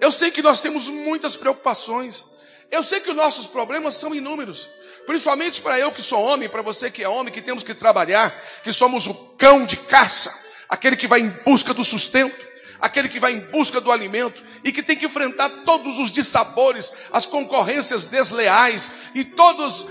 Eu 0.00 0.12
sei 0.12 0.30
que 0.30 0.42
nós 0.42 0.62
temos 0.62 0.88
muitas 0.88 1.36
preocupações. 1.36 2.26
Eu 2.70 2.82
sei 2.82 3.00
que 3.00 3.10
os 3.10 3.16
nossos 3.16 3.46
problemas 3.46 3.94
são 3.94 4.14
inúmeros. 4.14 4.70
Principalmente 5.06 5.60
para 5.60 5.78
eu 5.78 5.90
que 5.90 6.02
sou 6.02 6.22
homem, 6.22 6.48
para 6.48 6.62
você 6.62 6.90
que 6.90 7.02
é 7.02 7.08
homem, 7.08 7.32
que 7.32 7.42
temos 7.42 7.62
que 7.62 7.74
trabalhar, 7.74 8.38
que 8.62 8.72
somos 8.72 9.06
o 9.06 9.14
cão 9.36 9.64
de 9.64 9.76
caça, 9.76 10.32
aquele 10.68 10.94
que 10.94 11.08
vai 11.08 11.20
em 11.20 11.30
busca 11.42 11.74
do 11.74 11.82
sustento, 11.82 12.46
aquele 12.80 13.08
que 13.08 13.20
vai 13.20 13.32
em 13.32 13.40
busca 13.40 13.80
do 13.80 13.92
alimento 13.92 14.42
e 14.64 14.72
que 14.72 14.82
tem 14.82 14.96
que 14.96 15.06
enfrentar 15.06 15.48
todos 15.64 15.98
os 15.98 16.10
dissabores, 16.10 16.92
as 17.12 17.26
concorrências 17.26 18.06
desleais 18.06 18.90
e, 19.14 19.26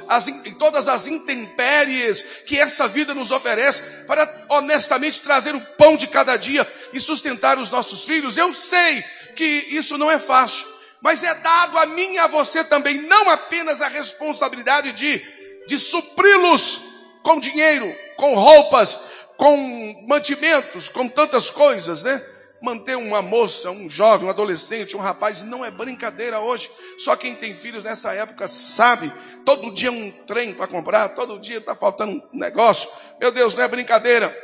as, 0.07 0.27
e 0.27 0.51
todas 0.53 0.87
as 0.87 1.07
intempéries 1.07 2.23
que 2.45 2.57
essa 2.57 2.87
vida 2.87 3.13
nos 3.13 3.31
oferece 3.31 3.83
para 4.07 4.45
honestamente 4.49 5.21
trazer 5.21 5.55
o 5.55 5.61
pão 5.77 5.95
de 5.95 6.07
cada 6.07 6.35
dia 6.37 6.67
e 6.91 6.99
sustentar 6.99 7.57
os 7.57 7.69
nossos 7.69 8.05
filhos. 8.05 8.37
Eu 8.37 8.53
sei 8.53 9.03
que 9.35 9.67
isso 9.69 9.97
não 9.97 10.09
é 10.09 10.17
fácil, 10.17 10.67
mas 11.01 11.23
é 11.23 11.33
dado 11.35 11.77
a 11.77 11.85
mim 11.85 12.13
e 12.13 12.19
a 12.19 12.27
você 12.27 12.63
também 12.63 13.01
não 13.03 13.29
apenas 13.29 13.81
a 13.81 13.87
responsabilidade 13.87 14.93
de, 14.93 15.21
de 15.67 15.77
supri-los 15.77 16.81
com 17.21 17.39
dinheiro, 17.39 17.93
com 18.17 18.33
roupas, 18.33 18.99
com 19.37 20.05
mantimentos, 20.07 20.89
com 20.89 21.07
tantas 21.07 21.49
coisas, 21.49 22.03
né? 22.03 22.21
Manter 22.61 22.97
uma 22.97 23.21
moça, 23.21 23.71
um 23.71 23.89
jovem, 23.89 24.27
um 24.27 24.29
adolescente, 24.29 24.97
um 24.97 24.99
rapaz, 24.99 25.43
não 25.43 25.63
é 25.63 25.71
brincadeira 25.71 26.39
hoje. 26.39 26.69
Só 26.97 27.15
quem 27.15 27.35
tem 27.35 27.55
filhos 27.55 27.83
nessa 27.83 28.13
época 28.13 28.47
sabe. 28.47 29.13
Todo 29.45 29.73
dia 29.73 29.91
um 29.91 30.11
trem 30.25 30.53
para 30.53 30.67
comprar, 30.67 31.09
todo 31.09 31.39
dia 31.39 31.59
está 31.59 31.75
faltando 31.75 32.21
um 32.33 32.37
negócio. 32.37 32.89
Meu 33.19 33.31
Deus, 33.31 33.55
não 33.55 33.63
é 33.63 33.67
brincadeira. 33.67 34.35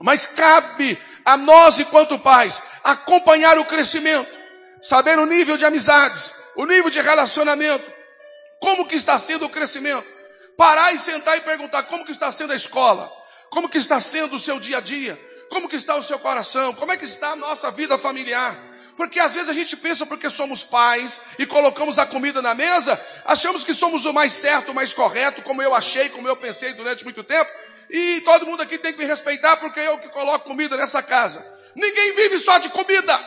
Mas 0.00 0.26
cabe 0.26 0.98
a 1.24 1.36
nós, 1.36 1.78
enquanto 1.78 2.18
pais, 2.18 2.62
acompanhar 2.82 3.58
o 3.58 3.64
crescimento, 3.64 4.30
saber 4.80 5.18
o 5.18 5.26
nível 5.26 5.56
de 5.56 5.64
amizades, 5.64 6.34
o 6.56 6.64
nível 6.64 6.88
de 6.88 7.00
relacionamento, 7.00 7.90
como 8.60 8.86
que 8.86 8.96
está 8.96 9.18
sendo 9.18 9.44
o 9.44 9.50
crescimento. 9.50 10.06
Parar 10.56 10.92
e 10.92 10.98
sentar 10.98 11.36
e 11.36 11.42
perguntar 11.42 11.84
como 11.84 12.04
que 12.04 12.10
está 12.10 12.32
sendo 12.32 12.52
a 12.52 12.56
escola, 12.56 13.12
como 13.50 13.68
que 13.68 13.78
está 13.78 14.00
sendo 14.00 14.36
o 14.36 14.38
seu 14.38 14.58
dia 14.58 14.78
a 14.78 14.80
dia? 14.80 15.27
Como 15.48 15.68
que 15.68 15.76
está 15.76 15.96
o 15.96 16.02
seu 16.02 16.18
coração? 16.18 16.74
Como 16.74 16.92
é 16.92 16.96
que 16.96 17.04
está 17.04 17.30
a 17.30 17.36
nossa 17.36 17.70
vida 17.70 17.98
familiar? 17.98 18.56
Porque 18.96 19.20
às 19.20 19.34
vezes 19.34 19.48
a 19.48 19.52
gente 19.52 19.76
pensa 19.76 20.04
porque 20.04 20.28
somos 20.28 20.64
pais 20.64 21.20
e 21.38 21.46
colocamos 21.46 21.98
a 21.98 22.04
comida 22.04 22.42
na 22.42 22.52
mesa, 22.52 23.00
achamos 23.24 23.62
que 23.64 23.72
somos 23.72 24.04
o 24.06 24.12
mais 24.12 24.32
certo, 24.32 24.72
o 24.72 24.74
mais 24.74 24.92
correto, 24.92 25.40
como 25.42 25.62
eu 25.62 25.72
achei, 25.72 26.08
como 26.08 26.26
eu 26.26 26.36
pensei 26.36 26.72
durante 26.72 27.04
muito 27.04 27.22
tempo, 27.22 27.48
e 27.88 28.20
todo 28.22 28.44
mundo 28.44 28.60
aqui 28.60 28.76
tem 28.76 28.92
que 28.92 28.98
me 28.98 29.04
respeitar 29.04 29.56
porque 29.58 29.78
eu 29.78 29.98
que 29.98 30.08
coloco 30.08 30.48
comida 30.48 30.76
nessa 30.76 31.00
casa. 31.00 31.46
Ninguém 31.76 32.12
vive 32.12 32.40
só 32.40 32.58
de 32.58 32.68
comida. 32.70 33.18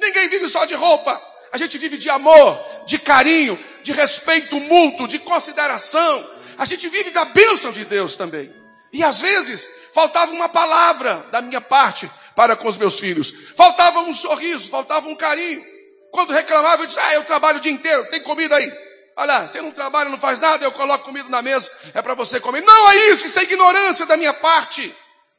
Ninguém 0.00 0.28
vive 0.28 0.48
só 0.48 0.66
de 0.66 0.74
roupa. 0.74 1.20
A 1.50 1.56
gente 1.56 1.78
vive 1.78 1.96
de 1.96 2.08
amor, 2.10 2.84
de 2.86 2.98
carinho, 2.98 3.58
de 3.82 3.92
respeito 3.92 4.60
mútuo, 4.60 5.08
de 5.08 5.18
consideração. 5.18 6.30
A 6.58 6.64
gente 6.64 6.88
vive 6.88 7.10
da 7.10 7.24
bênção 7.24 7.72
de 7.72 7.84
Deus 7.86 8.16
também. 8.16 8.54
E 8.92 9.02
às 9.04 9.20
vezes 9.20 9.68
faltava 9.92 10.32
uma 10.32 10.48
palavra 10.48 11.26
da 11.30 11.40
minha 11.40 11.60
parte 11.60 12.10
para 12.34 12.56
com 12.56 12.68
os 12.68 12.76
meus 12.76 12.98
filhos. 12.98 13.32
Faltava 13.56 14.00
um 14.00 14.14
sorriso, 14.14 14.70
faltava 14.70 15.08
um 15.08 15.16
carinho. 15.16 15.64
Quando 16.10 16.32
reclamava, 16.32 16.82
eu 16.82 16.86
disse: 16.86 16.98
Ah, 17.00 17.14
eu 17.14 17.24
trabalho 17.24 17.58
o 17.58 17.60
dia 17.60 17.72
inteiro, 17.72 18.08
tem 18.10 18.22
comida 18.22 18.56
aí. 18.56 18.72
Olha, 19.16 19.46
você 19.46 19.60
não 19.60 19.70
trabalha, 19.70 20.08
não 20.08 20.18
faz 20.18 20.40
nada, 20.40 20.64
eu 20.64 20.72
coloco 20.72 21.04
comida 21.04 21.28
na 21.28 21.42
mesa, 21.42 21.70
é 21.92 22.00
para 22.00 22.14
você 22.14 22.40
comer. 22.40 22.62
Não 22.62 22.90
é 22.90 22.96
isso, 23.10 23.26
isso 23.26 23.38
é 23.38 23.42
ignorância 23.42 24.06
da 24.06 24.16
minha 24.16 24.32
parte. 24.32 24.94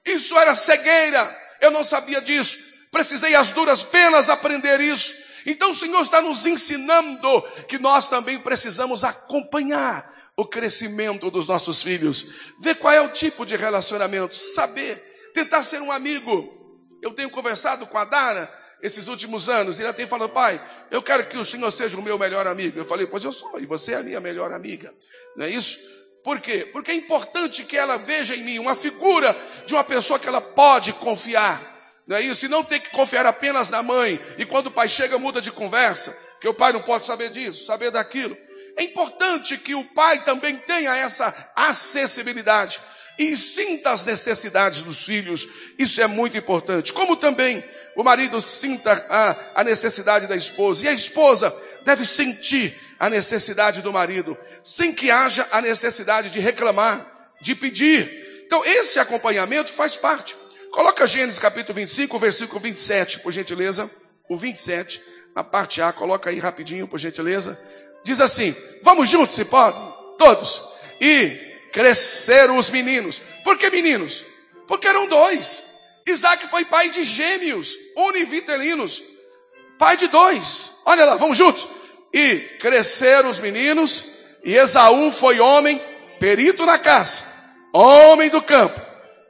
Isso 0.05 0.37
era 0.37 0.53
cegueira, 0.53 1.37
eu 1.59 1.71
não 1.71 1.83
sabia 1.83 2.21
disso. 2.21 2.59
Precisei 2.91 3.33
as 3.35 3.51
duras 3.51 3.83
penas 3.83 4.29
aprender 4.29 4.79
isso. 4.81 5.15
Então 5.45 5.71
o 5.71 5.75
Senhor 5.75 6.01
está 6.01 6.21
nos 6.21 6.45
ensinando 6.45 7.41
que 7.67 7.79
nós 7.79 8.09
também 8.09 8.37
precisamos 8.37 9.03
acompanhar 9.03 10.10
o 10.41 10.47
crescimento 10.47 11.29
dos 11.29 11.47
nossos 11.47 11.83
filhos, 11.83 12.51
ver 12.59 12.75
qual 12.75 12.93
é 12.93 13.01
o 13.01 13.09
tipo 13.09 13.45
de 13.45 13.55
relacionamento, 13.55 14.35
saber, 14.35 15.31
tentar 15.33 15.63
ser 15.63 15.81
um 15.81 15.91
amigo. 15.91 16.49
Eu 17.01 17.11
tenho 17.11 17.29
conversado 17.29 17.85
com 17.87 17.97
a 17.97 18.05
Dara 18.05 18.51
esses 18.81 19.07
últimos 19.07 19.47
anos, 19.47 19.79
e 19.79 19.83
ela 19.83 19.93
tem 19.93 20.07
falado, 20.07 20.29
pai, 20.29 20.59
eu 20.89 21.01
quero 21.01 21.27
que 21.27 21.37
o 21.37 21.45
Senhor 21.45 21.69
seja 21.71 21.97
o 21.97 22.01
meu 22.01 22.17
melhor 22.17 22.47
amigo. 22.47 22.79
Eu 22.79 22.85
falei, 22.85 23.05
pois 23.05 23.23
eu 23.23 23.31
sou, 23.31 23.59
e 23.59 23.65
você 23.65 23.93
é 23.93 23.97
a 23.97 24.03
minha 24.03 24.19
melhor 24.19 24.51
amiga. 24.51 24.93
Não 25.35 25.45
é 25.45 25.49
isso? 25.49 25.79
Por 26.23 26.39
quê? 26.39 26.67
Porque 26.71 26.91
é 26.91 26.95
importante 26.95 27.63
que 27.63 27.77
ela 27.77 27.97
veja 27.97 28.35
em 28.35 28.43
mim 28.43 28.59
uma 28.59 28.75
figura 28.75 29.35
de 29.65 29.73
uma 29.73 29.83
pessoa 29.83 30.19
que 30.19 30.27
ela 30.27 30.41
pode 30.41 30.93
confiar. 30.93 31.69
Não 32.07 32.17
é 32.17 32.21
isso? 32.21 32.45
E 32.45 32.49
não 32.49 32.63
ter 32.63 32.79
que 32.79 32.89
confiar 32.89 33.25
apenas 33.25 33.69
na 33.69 33.81
mãe. 33.81 34.19
E 34.37 34.45
quando 34.45 34.67
o 34.67 34.71
pai 34.71 34.89
chega, 34.89 35.17
muda 35.17 35.39
de 35.39 35.51
conversa. 35.51 36.17
Que 36.39 36.47
o 36.47 36.53
pai 36.53 36.73
não 36.73 36.81
pode 36.81 37.05
saber 37.05 37.29
disso, 37.29 37.65
saber 37.65 37.91
daquilo. 37.91 38.35
É 38.77 38.83
importante 38.83 39.57
que 39.57 39.75
o 39.75 39.83
pai 39.83 40.23
também 40.23 40.57
tenha 40.57 40.95
essa 40.95 41.33
acessibilidade 41.55 42.79
e 43.17 43.35
sinta 43.37 43.91
as 43.91 44.05
necessidades 44.05 44.81
dos 44.81 45.05
filhos. 45.05 45.47
Isso 45.77 46.01
é 46.01 46.07
muito 46.07 46.37
importante. 46.37 46.93
Como 46.93 47.15
também 47.15 47.63
o 47.95 48.03
marido 48.03 48.41
sinta 48.41 48.93
a, 49.09 49.61
a 49.61 49.63
necessidade 49.63 50.27
da 50.27 50.35
esposa. 50.35 50.85
E 50.85 50.87
a 50.87 50.93
esposa 50.93 51.55
deve 51.83 52.05
sentir 52.05 52.75
a 52.99 53.09
necessidade 53.09 53.81
do 53.81 53.91
marido, 53.91 54.37
sem 54.63 54.93
que 54.93 55.09
haja 55.09 55.47
a 55.51 55.61
necessidade 55.61 56.29
de 56.29 56.39
reclamar, 56.39 57.33
de 57.41 57.55
pedir. 57.55 58.43
Então, 58.45 58.63
esse 58.63 58.99
acompanhamento 58.99 59.71
faz 59.71 59.95
parte. 59.95 60.37
Coloca 60.71 61.07
Gênesis 61.07 61.39
capítulo 61.39 61.75
25, 61.75 62.17
versículo 62.19 62.59
27, 62.59 63.19
por 63.19 63.31
gentileza. 63.31 63.89
O 64.29 64.37
27, 64.37 65.01
na 65.35 65.43
parte 65.43 65.81
A, 65.81 65.91
coloca 65.91 66.29
aí 66.29 66.39
rapidinho, 66.39 66.87
por 66.87 66.97
gentileza 66.97 67.59
diz 68.03 68.21
assim: 68.21 68.55
vamos 68.83 69.09
juntos, 69.09 69.35
se 69.35 69.45
pode? 69.45 69.79
Todos. 70.17 70.61
E 70.99 71.29
cresceram 71.71 72.57
os 72.57 72.69
meninos. 72.69 73.21
Por 73.43 73.57
que 73.57 73.69
meninos? 73.69 74.25
Porque 74.67 74.87
eram 74.87 75.07
dois. 75.07 75.63
Isaac 76.07 76.47
foi 76.47 76.65
pai 76.65 76.89
de 76.89 77.03
gêmeos, 77.03 77.75
univitelinos. 77.95 79.03
Pai 79.77 79.97
de 79.97 80.07
dois. 80.07 80.73
Olha 80.85 81.05
lá, 81.05 81.15
vamos 81.15 81.37
juntos. 81.37 81.67
E 82.13 82.39
cresceram 82.59 83.29
os 83.29 83.39
meninos, 83.39 84.05
e 84.43 84.55
Esaú 84.55 85.11
foi 85.11 85.39
homem, 85.39 85.81
perito 86.19 86.65
na 86.65 86.77
caça, 86.77 87.25
homem 87.73 88.29
do 88.29 88.41
campo. 88.41 88.81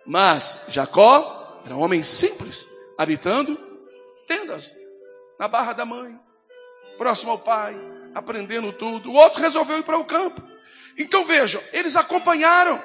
Mas 0.05 0.57
Jacó 0.67 1.61
era 1.63 1.75
um 1.75 1.81
homem 1.81 2.01
simples, 2.01 2.67
habitando 2.97 3.57
tendas, 4.25 4.75
na 5.39 5.47
barra 5.47 5.73
da 5.73 5.85
mãe, 5.85 6.17
próximo 6.97 7.31
ao 7.31 7.39
pai, 7.39 7.79
aprendendo 8.13 8.71
tudo. 8.71 9.11
O 9.11 9.15
outro 9.15 9.41
resolveu 9.41 9.79
ir 9.79 9.83
para 9.83 9.97
o 9.97 10.05
campo. 10.05 10.41
Então 10.97 11.25
vejam, 11.25 11.61
eles 11.71 11.95
acompanharam. 11.95 12.81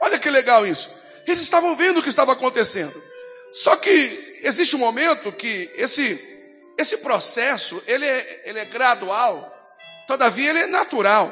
Olha 0.00 0.18
que 0.18 0.30
legal 0.30 0.66
isso. 0.66 0.90
Eles 1.26 1.42
estavam 1.42 1.76
vendo 1.76 2.00
o 2.00 2.02
que 2.02 2.08
estava 2.08 2.32
acontecendo. 2.32 3.02
Só 3.52 3.76
que 3.76 4.40
existe 4.42 4.76
um 4.76 4.78
momento 4.78 5.32
que 5.32 5.70
esse, 5.74 6.18
esse 6.78 6.98
processo, 6.98 7.82
ele 7.86 8.06
é, 8.06 8.42
ele 8.44 8.58
é 8.58 8.64
gradual, 8.64 9.54
todavia 10.06 10.50
ele 10.50 10.60
é 10.60 10.66
natural. 10.66 11.30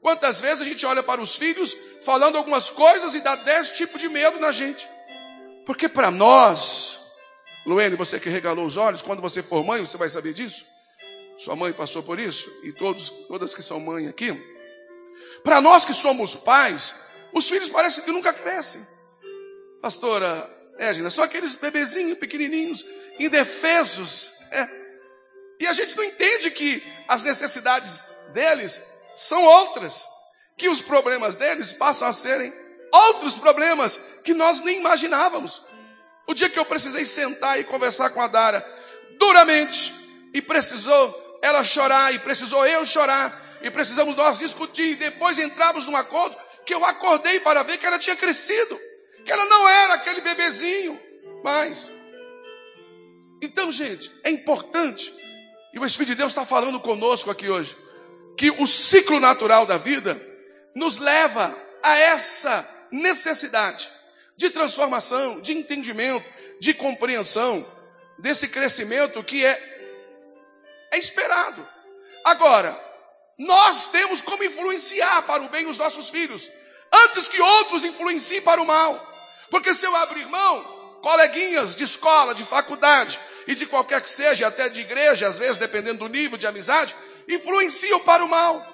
Quantas 0.00 0.40
vezes 0.40 0.62
a 0.62 0.64
gente 0.64 0.84
olha 0.86 1.02
para 1.02 1.20
os 1.20 1.36
filhos 1.36 1.76
falando 2.04 2.38
algumas 2.38 2.70
coisas 2.70 3.14
e 3.14 3.20
dá 3.20 3.36
dez 3.36 3.70
tipos 3.70 4.00
de 4.00 4.08
medo 4.08 4.40
na 4.40 4.50
gente. 4.50 4.88
Porque 5.66 5.88
para 5.88 6.10
nós, 6.10 7.00
Luene, 7.66 7.94
você 7.94 8.18
que 8.18 8.30
regalou 8.30 8.64
os 8.66 8.76
olhos, 8.76 9.02
quando 9.02 9.20
você 9.20 9.42
for 9.42 9.62
mãe, 9.64 9.84
você 9.84 9.96
vai 9.98 10.08
saber 10.08 10.32
disso. 10.32 10.66
Sua 11.40 11.56
mãe 11.56 11.72
passou 11.72 12.02
por 12.02 12.18
isso? 12.18 12.52
E 12.62 12.70
todos, 12.70 13.08
todas 13.26 13.54
que 13.54 13.62
são 13.62 13.80
mãe 13.80 14.06
aqui? 14.06 14.30
Para 15.42 15.58
nós 15.58 15.86
que 15.86 15.94
somos 15.94 16.34
pais, 16.34 16.94
os 17.32 17.48
filhos 17.48 17.70
parecem 17.70 18.04
que 18.04 18.12
nunca 18.12 18.30
crescem. 18.30 18.86
Pastora 19.80 20.50
Edna, 20.78 21.10
são 21.10 21.24
aqueles 21.24 21.54
bebezinhos 21.54 22.18
pequenininhos, 22.18 22.84
indefesos. 23.18 24.34
É. 24.52 24.68
E 25.60 25.66
a 25.66 25.72
gente 25.72 25.96
não 25.96 26.04
entende 26.04 26.50
que 26.50 26.82
as 27.08 27.22
necessidades 27.22 28.04
deles 28.34 28.82
são 29.14 29.42
outras. 29.42 30.06
Que 30.58 30.68
os 30.68 30.82
problemas 30.82 31.36
deles 31.36 31.72
passam 31.72 32.06
a 32.06 32.12
serem 32.12 32.52
outros 32.92 33.36
problemas 33.36 33.96
que 34.24 34.34
nós 34.34 34.60
nem 34.60 34.76
imaginávamos. 34.76 35.64
O 36.26 36.34
dia 36.34 36.50
que 36.50 36.58
eu 36.58 36.66
precisei 36.66 37.06
sentar 37.06 37.58
e 37.58 37.64
conversar 37.64 38.10
com 38.10 38.20
a 38.20 38.26
Dara 38.26 38.62
duramente 39.18 39.94
e 40.34 40.42
precisou 40.42 41.29
ela 41.42 41.64
chorar 41.64 42.14
e 42.14 42.18
precisou 42.18 42.66
eu 42.66 42.84
chorar 42.86 43.58
e 43.62 43.70
precisamos 43.70 44.16
nós 44.16 44.38
discutir 44.38 44.92
e 44.92 44.96
depois 44.96 45.38
entramos 45.38 45.86
num 45.86 45.96
acordo 45.96 46.36
que 46.64 46.74
eu 46.74 46.84
acordei 46.84 47.40
para 47.40 47.62
ver 47.62 47.78
que 47.78 47.86
ela 47.86 47.98
tinha 47.98 48.16
crescido, 48.16 48.78
que 49.24 49.32
ela 49.32 49.44
não 49.46 49.68
era 49.68 49.94
aquele 49.94 50.20
bebezinho 50.20 51.00
mais. 51.42 51.90
Então, 53.42 53.72
gente, 53.72 54.12
é 54.22 54.30
importante, 54.30 55.12
e 55.72 55.78
o 55.78 55.84
Espírito 55.84 56.12
de 56.12 56.18
Deus 56.18 56.32
está 56.32 56.44
falando 56.44 56.78
conosco 56.80 57.30
aqui 57.30 57.48
hoje, 57.48 57.76
que 58.36 58.50
o 58.50 58.66
ciclo 58.66 59.18
natural 59.18 59.66
da 59.66 59.78
vida 59.78 60.20
nos 60.74 60.98
leva 60.98 61.56
a 61.82 61.98
essa 61.98 62.68
necessidade 62.90 63.90
de 64.36 64.50
transformação, 64.50 65.40
de 65.40 65.52
entendimento, 65.52 66.24
de 66.60 66.74
compreensão, 66.74 67.66
desse 68.18 68.48
crescimento 68.48 69.22
que 69.24 69.44
é 69.44 69.69
é 70.90 70.98
esperado. 70.98 71.66
Agora, 72.24 72.78
nós 73.38 73.88
temos 73.88 74.22
como 74.22 74.44
influenciar 74.44 75.22
para 75.22 75.42
o 75.42 75.48
bem 75.48 75.66
os 75.66 75.78
nossos 75.78 76.10
filhos, 76.10 76.50
antes 76.92 77.28
que 77.28 77.40
outros 77.40 77.84
influenciem 77.84 78.42
para 78.42 78.60
o 78.60 78.66
mal. 78.66 79.06
Porque 79.50 79.74
se 79.74 79.86
eu 79.86 79.94
abrir 79.96 80.26
mão, 80.26 81.00
coleguinhas 81.02 81.74
de 81.74 81.84
escola, 81.84 82.34
de 82.34 82.44
faculdade, 82.44 83.18
e 83.46 83.54
de 83.54 83.66
qualquer 83.66 84.00
que 84.00 84.10
seja, 84.10 84.46
até 84.46 84.68
de 84.68 84.80
igreja, 84.80 85.26
às 85.26 85.38
vezes, 85.38 85.58
dependendo 85.58 86.00
do 86.00 86.08
nível 86.08 86.38
de 86.38 86.46
amizade, 86.46 86.94
influenciam 87.28 88.00
para 88.00 88.24
o 88.24 88.28
mal. 88.28 88.64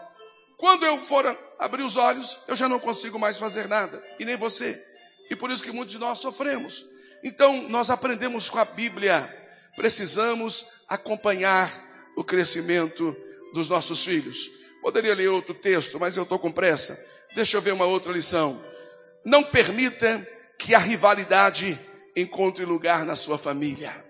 Quando 0.58 0.84
eu 0.84 0.98
for 1.00 1.24
abrir 1.58 1.82
os 1.82 1.96
olhos, 1.96 2.38
eu 2.46 2.56
já 2.56 2.68
não 2.68 2.78
consigo 2.78 3.18
mais 3.18 3.38
fazer 3.38 3.68
nada, 3.68 4.02
e 4.18 4.24
nem 4.24 4.36
você. 4.36 4.82
E 5.30 5.36
por 5.36 5.50
isso 5.50 5.62
que 5.62 5.72
muitos 5.72 5.92
de 5.92 5.98
nós 5.98 6.18
sofremos. 6.18 6.84
Então, 7.24 7.68
nós 7.68 7.88
aprendemos 7.88 8.50
com 8.50 8.58
a 8.58 8.64
Bíblia, 8.64 9.34
precisamos 9.76 10.66
acompanhar 10.88 11.70
o 12.16 12.24
crescimento 12.24 13.14
dos 13.52 13.68
nossos 13.68 14.02
filhos. 14.02 14.50
Poderia 14.80 15.14
ler 15.14 15.28
outro 15.28 15.54
texto, 15.54 16.00
mas 16.00 16.16
eu 16.16 16.22
estou 16.22 16.38
com 16.38 16.50
pressa. 16.50 16.98
Deixa 17.34 17.56
eu 17.56 17.60
ver 17.60 17.72
uma 17.72 17.84
outra 17.84 18.12
lição. 18.12 18.60
Não 19.24 19.44
permita 19.44 20.26
que 20.58 20.74
a 20.74 20.78
rivalidade 20.78 21.78
encontre 22.16 22.64
lugar 22.64 23.04
na 23.04 23.14
sua 23.14 23.36
família. 23.36 24.04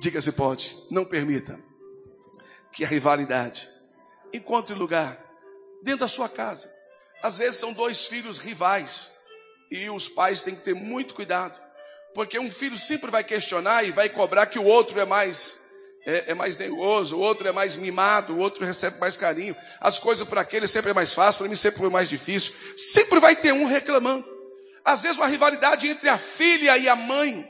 Diga 0.00 0.20
se 0.20 0.32
pode. 0.32 0.76
Não 0.90 1.04
permita 1.04 1.58
que 2.70 2.84
a 2.84 2.88
rivalidade 2.88 3.70
encontre 4.32 4.74
lugar 4.74 5.18
dentro 5.82 6.00
da 6.00 6.08
sua 6.08 6.28
casa. 6.28 6.72
Às 7.22 7.38
vezes 7.38 7.56
são 7.58 7.72
dois 7.72 8.06
filhos 8.06 8.38
rivais 8.38 9.10
e 9.70 9.88
os 9.88 10.08
pais 10.08 10.42
têm 10.42 10.54
que 10.54 10.62
ter 10.62 10.74
muito 10.74 11.14
cuidado, 11.14 11.60
porque 12.14 12.38
um 12.38 12.50
filho 12.50 12.76
sempre 12.76 13.10
vai 13.10 13.24
questionar 13.24 13.84
e 13.84 13.90
vai 13.90 14.08
cobrar 14.08 14.46
que 14.46 14.58
o 14.58 14.64
outro 14.64 15.00
é 15.00 15.04
mais 15.04 15.63
é, 16.06 16.24
é 16.28 16.34
mais 16.34 16.56
negoso, 16.56 17.16
o 17.16 17.20
outro 17.20 17.48
é 17.48 17.52
mais 17.52 17.76
mimado, 17.76 18.34
o 18.34 18.38
outro 18.38 18.64
recebe 18.64 18.98
mais 18.98 19.16
carinho. 19.16 19.56
As 19.80 19.98
coisas 19.98 20.26
para 20.26 20.42
aquele 20.42 20.68
sempre 20.68 20.90
é 20.90 20.94
mais 20.94 21.14
fácil, 21.14 21.38
para 21.38 21.48
mim 21.48 21.56
sempre 21.56 21.80
foi 21.80 21.90
mais 21.90 22.08
difícil. 22.08 22.54
Sempre 22.76 23.20
vai 23.20 23.34
ter 23.34 23.52
um 23.52 23.64
reclamando. 23.64 24.24
Às 24.84 25.02
vezes 25.02 25.16
uma 25.16 25.26
rivalidade 25.26 25.88
entre 25.88 26.08
a 26.08 26.18
filha 26.18 26.76
e 26.76 26.88
a 26.88 26.96
mãe. 26.96 27.48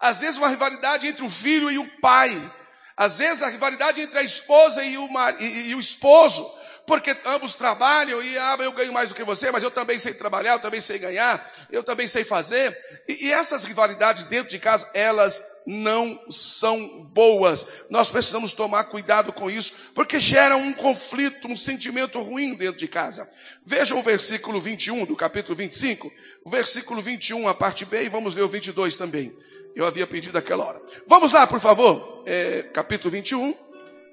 Às 0.00 0.20
vezes 0.20 0.38
uma 0.38 0.48
rivalidade 0.48 1.06
entre 1.06 1.24
o 1.24 1.30
filho 1.30 1.70
e 1.70 1.78
o 1.78 2.00
pai. 2.00 2.52
Às 2.96 3.18
vezes 3.18 3.42
a 3.42 3.48
rivalidade 3.48 4.00
entre 4.00 4.18
a 4.18 4.22
esposa 4.22 4.82
e 4.84 4.96
o, 4.96 5.08
mar... 5.08 5.34
e, 5.40 5.70
e 5.70 5.74
o 5.74 5.80
esposo 5.80 6.62
porque 6.86 7.16
ambos 7.26 7.54
trabalham 7.54 8.20
e 8.22 8.36
ah, 8.38 8.56
eu 8.60 8.72
ganho 8.72 8.92
mais 8.92 9.08
do 9.08 9.14
que 9.14 9.22
você, 9.22 9.52
mas 9.52 9.62
eu 9.62 9.70
também 9.70 9.98
sei 9.98 10.14
trabalhar, 10.14 10.54
eu 10.54 10.58
também 10.58 10.80
sei 10.80 10.98
ganhar, 10.98 11.52
eu 11.70 11.82
também 11.82 12.08
sei 12.08 12.24
fazer. 12.24 12.76
E, 13.08 13.26
e 13.26 13.32
essas 13.32 13.64
rivalidades 13.64 14.26
dentro 14.26 14.50
de 14.50 14.58
casa, 14.58 14.90
elas 14.92 15.40
não 15.66 16.18
são 16.30 17.04
boas. 17.12 17.66
Nós 17.88 18.10
precisamos 18.10 18.52
tomar 18.52 18.84
cuidado 18.84 19.32
com 19.32 19.50
isso, 19.50 19.74
porque 19.94 20.18
gera 20.18 20.56
um 20.56 20.72
conflito, 20.72 21.48
um 21.48 21.56
sentimento 21.56 22.20
ruim 22.20 22.54
dentro 22.54 22.78
de 22.78 22.88
casa. 22.88 23.28
Veja 23.64 23.94
o 23.94 24.02
versículo 24.02 24.60
21 24.60 25.04
do 25.06 25.16
capítulo 25.16 25.56
25, 25.56 26.12
o 26.44 26.50
versículo 26.50 27.00
21, 27.00 27.48
a 27.48 27.54
parte 27.54 27.84
B, 27.84 28.04
e 28.04 28.08
vamos 28.08 28.34
ler 28.34 28.42
o 28.42 28.48
22 28.48 28.96
também. 28.96 29.34
Eu 29.74 29.86
havia 29.86 30.06
pedido 30.06 30.36
aquela 30.36 30.64
hora. 30.64 30.82
Vamos 31.06 31.32
lá, 31.32 31.46
por 31.46 31.60
favor. 31.60 32.22
É, 32.26 32.62
capítulo 32.74 33.10
21 33.10 33.54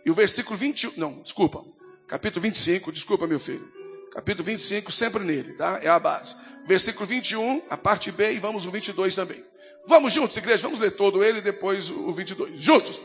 e 0.06 0.10
o 0.10 0.13
versículo 0.13 0.56
21. 0.56 0.94
Não, 0.96 1.22
desculpa 1.22 1.63
capítulo 2.10 2.41
25, 2.41 2.91
desculpa 2.91 3.27
meu 3.27 3.39
filho. 3.39 3.72
Capítulo 4.12 4.44
25, 4.44 4.91
sempre 4.91 5.24
nele, 5.24 5.53
tá? 5.53 5.79
É 5.84 5.88
a 5.88 6.00
base. 6.00 6.36
Versículo 6.65 7.06
21, 7.06 7.62
a 7.70 7.77
parte 7.77 8.12
B, 8.12 8.34
e 8.34 8.39
vamos 8.39 8.65
o 8.65 8.72
22 8.72 9.13
também. 9.13 9.44
Vamos 9.88 10.14
juntos, 10.14 10.38
igreja, 10.38 10.64
vamos 10.64 10.80
ler 10.80 10.92
todo 10.92 11.24
ele 11.24 11.40
e 11.40 11.42
depois 11.42 11.90
o 11.90 12.12
22. 12.12 12.60
Juntos. 12.60 13.02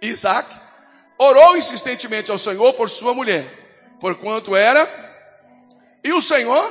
Isaac 0.00 0.54
orou 1.18 1.56
insistentemente 1.56 2.30
ao 2.30 2.38
Senhor 2.38 2.72
por 2.74 2.88
sua 2.88 3.14
mulher, 3.14 3.46
porquanto 4.00 4.56
era, 4.56 4.88
e 6.04 6.12
o 6.12 6.20
Senhor, 6.20 6.70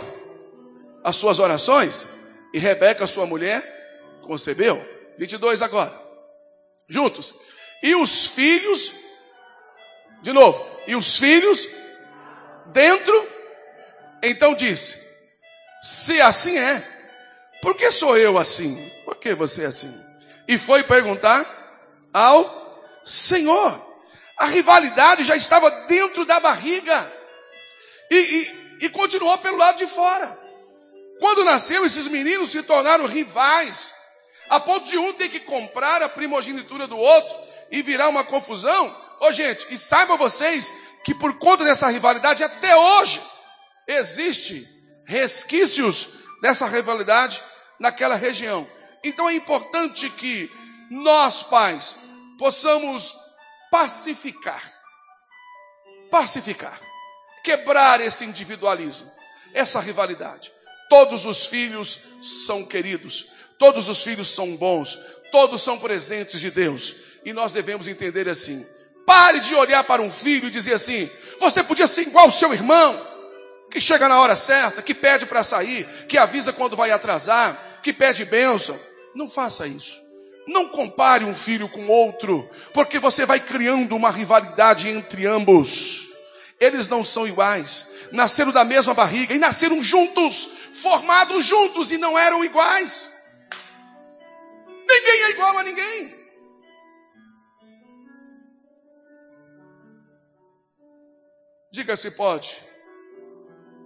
as 1.03 1.15
suas 1.15 1.39
orações, 1.39 2.07
e 2.53 2.59
Rebeca, 2.59 3.07
sua 3.07 3.25
mulher, 3.25 3.61
concebeu. 4.23 4.85
22 5.17 5.61
agora. 5.61 5.93
Juntos. 6.87 7.33
E 7.81 7.95
os 7.95 8.27
filhos, 8.27 8.93
de 10.21 10.33
novo, 10.33 10.65
e 10.87 10.95
os 10.95 11.17
filhos 11.17 11.67
dentro. 12.67 13.29
Então 14.21 14.53
disse: 14.53 14.99
Se 15.81 16.21
assim 16.21 16.57
é, 16.57 16.85
por 17.61 17.75
que 17.75 17.89
sou 17.91 18.17
eu 18.17 18.37
assim? 18.37 18.91
Que 19.21 19.35
você 19.35 19.63
é 19.63 19.67
assim? 19.67 19.93
E 20.47 20.57
foi 20.57 20.83
perguntar 20.83 21.45
ao 22.11 22.81
Senhor. 23.05 23.89
A 24.37 24.47
rivalidade 24.47 25.23
já 25.23 25.35
estava 25.35 25.69
dentro 25.87 26.25
da 26.25 26.39
barriga 26.39 27.13
e, 28.09 28.17
e, 28.17 28.85
e 28.85 28.89
continuou 28.89 29.37
pelo 29.37 29.57
lado 29.57 29.77
de 29.77 29.85
fora. 29.85 30.39
Quando 31.19 31.45
nasceu, 31.45 31.85
esses 31.85 32.07
meninos 32.07 32.51
se 32.51 32.63
tornaram 32.63 33.05
rivais, 33.05 33.93
a 34.49 34.59
ponto 34.59 34.87
de 34.87 34.97
um 34.97 35.13
ter 35.13 35.29
que 35.29 35.39
comprar 35.39 36.01
a 36.01 36.09
primogenitura 36.09 36.87
do 36.87 36.97
outro 36.97 37.35
e 37.69 37.83
virar 37.83 38.09
uma 38.09 38.23
confusão. 38.23 38.97
Ô 39.19 39.31
gente, 39.31 39.67
e 39.69 39.77
saibam 39.77 40.17
vocês 40.17 40.73
que 41.03 41.13
por 41.13 41.37
conta 41.37 41.63
dessa 41.63 41.87
rivalidade, 41.87 42.43
até 42.43 42.75
hoje, 42.75 43.21
existe 43.87 44.67
resquícios 45.05 46.09
dessa 46.41 46.65
rivalidade 46.65 47.41
naquela 47.79 48.15
região. 48.15 48.67
Então 49.03 49.29
é 49.29 49.33
importante 49.33 50.09
que 50.09 50.51
nós, 50.89 51.41
pais, 51.43 51.97
possamos 52.37 53.15
pacificar, 53.71 54.61
pacificar, 56.11 56.79
quebrar 57.43 58.01
esse 58.01 58.25
individualismo, 58.25 59.11
essa 59.53 59.79
rivalidade. 59.79 60.51
Todos 60.89 61.25
os 61.25 61.45
filhos 61.45 62.01
são 62.21 62.65
queridos, 62.65 63.27
todos 63.57 63.87
os 63.87 64.03
filhos 64.03 64.27
são 64.27 64.55
bons, 64.55 64.99
todos 65.31 65.61
são 65.61 65.79
presentes 65.79 66.39
de 66.39 66.51
Deus, 66.51 66.95
e 67.23 67.31
nós 67.31 67.53
devemos 67.53 67.87
entender 67.87 68.27
assim: 68.27 68.65
Pare 69.05 69.39
de 69.39 69.55
olhar 69.55 69.83
para 69.83 70.01
um 70.01 70.11
filho 70.11 70.47
e 70.47 70.51
dizer 70.51 70.73
assim: 70.73 71.09
você 71.39 71.63
podia 71.63 71.87
ser 71.87 72.01
igual 72.01 72.25
ao 72.25 72.31
seu 72.31 72.53
irmão, 72.53 73.01
que 73.71 73.79
chega 73.79 74.07
na 74.07 74.19
hora 74.19 74.35
certa, 74.35 74.81
que 74.81 74.93
pede 74.93 75.25
para 75.25 75.43
sair, 75.43 75.87
que 76.07 76.17
avisa 76.17 76.53
quando 76.53 76.75
vai 76.75 76.91
atrasar, 76.91 77.79
que 77.81 77.93
pede 77.93 78.25
bênção. 78.25 78.79
Não 79.13 79.27
faça 79.27 79.67
isso. 79.67 80.01
Não 80.47 80.69
compare 80.69 81.23
um 81.23 81.35
filho 81.35 81.69
com 81.69 81.87
outro, 81.87 82.49
porque 82.73 82.97
você 82.97 83.25
vai 83.25 83.39
criando 83.39 83.95
uma 83.95 84.09
rivalidade 84.09 84.89
entre 84.89 85.25
ambos. 85.25 86.11
Eles 86.59 86.87
não 86.87 87.03
são 87.03 87.27
iguais, 87.27 87.87
nasceram 88.11 88.51
da 88.51 88.63
mesma 88.63 88.93
barriga 88.93 89.33
e 89.33 89.39
nasceram 89.39 89.81
juntos, 89.81 90.49
formados 90.73 91.45
juntos 91.45 91.91
e 91.91 91.97
não 91.97 92.17
eram 92.17 92.43
iguais. 92.43 93.11
Ninguém 94.67 95.23
é 95.23 95.29
igual 95.31 95.57
a 95.57 95.63
ninguém. 95.63 96.21
Diga 101.71 101.95
se 101.95 102.11
pode. 102.11 102.61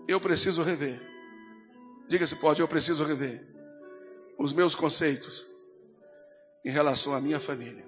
Eu 0.08 0.20
preciso 0.20 0.64
rever. 0.64 1.02
Diga 2.08 2.26
se 2.26 2.36
pode, 2.38 2.62
eu 2.62 2.68
preciso 2.68 3.04
rever 3.04 3.55
os 4.38 4.54
meus 4.54 4.76
conceitos 4.76 5.46
em 6.64 6.70
relação 6.70 7.14
à 7.14 7.22
minha 7.22 7.40
família. 7.40 7.86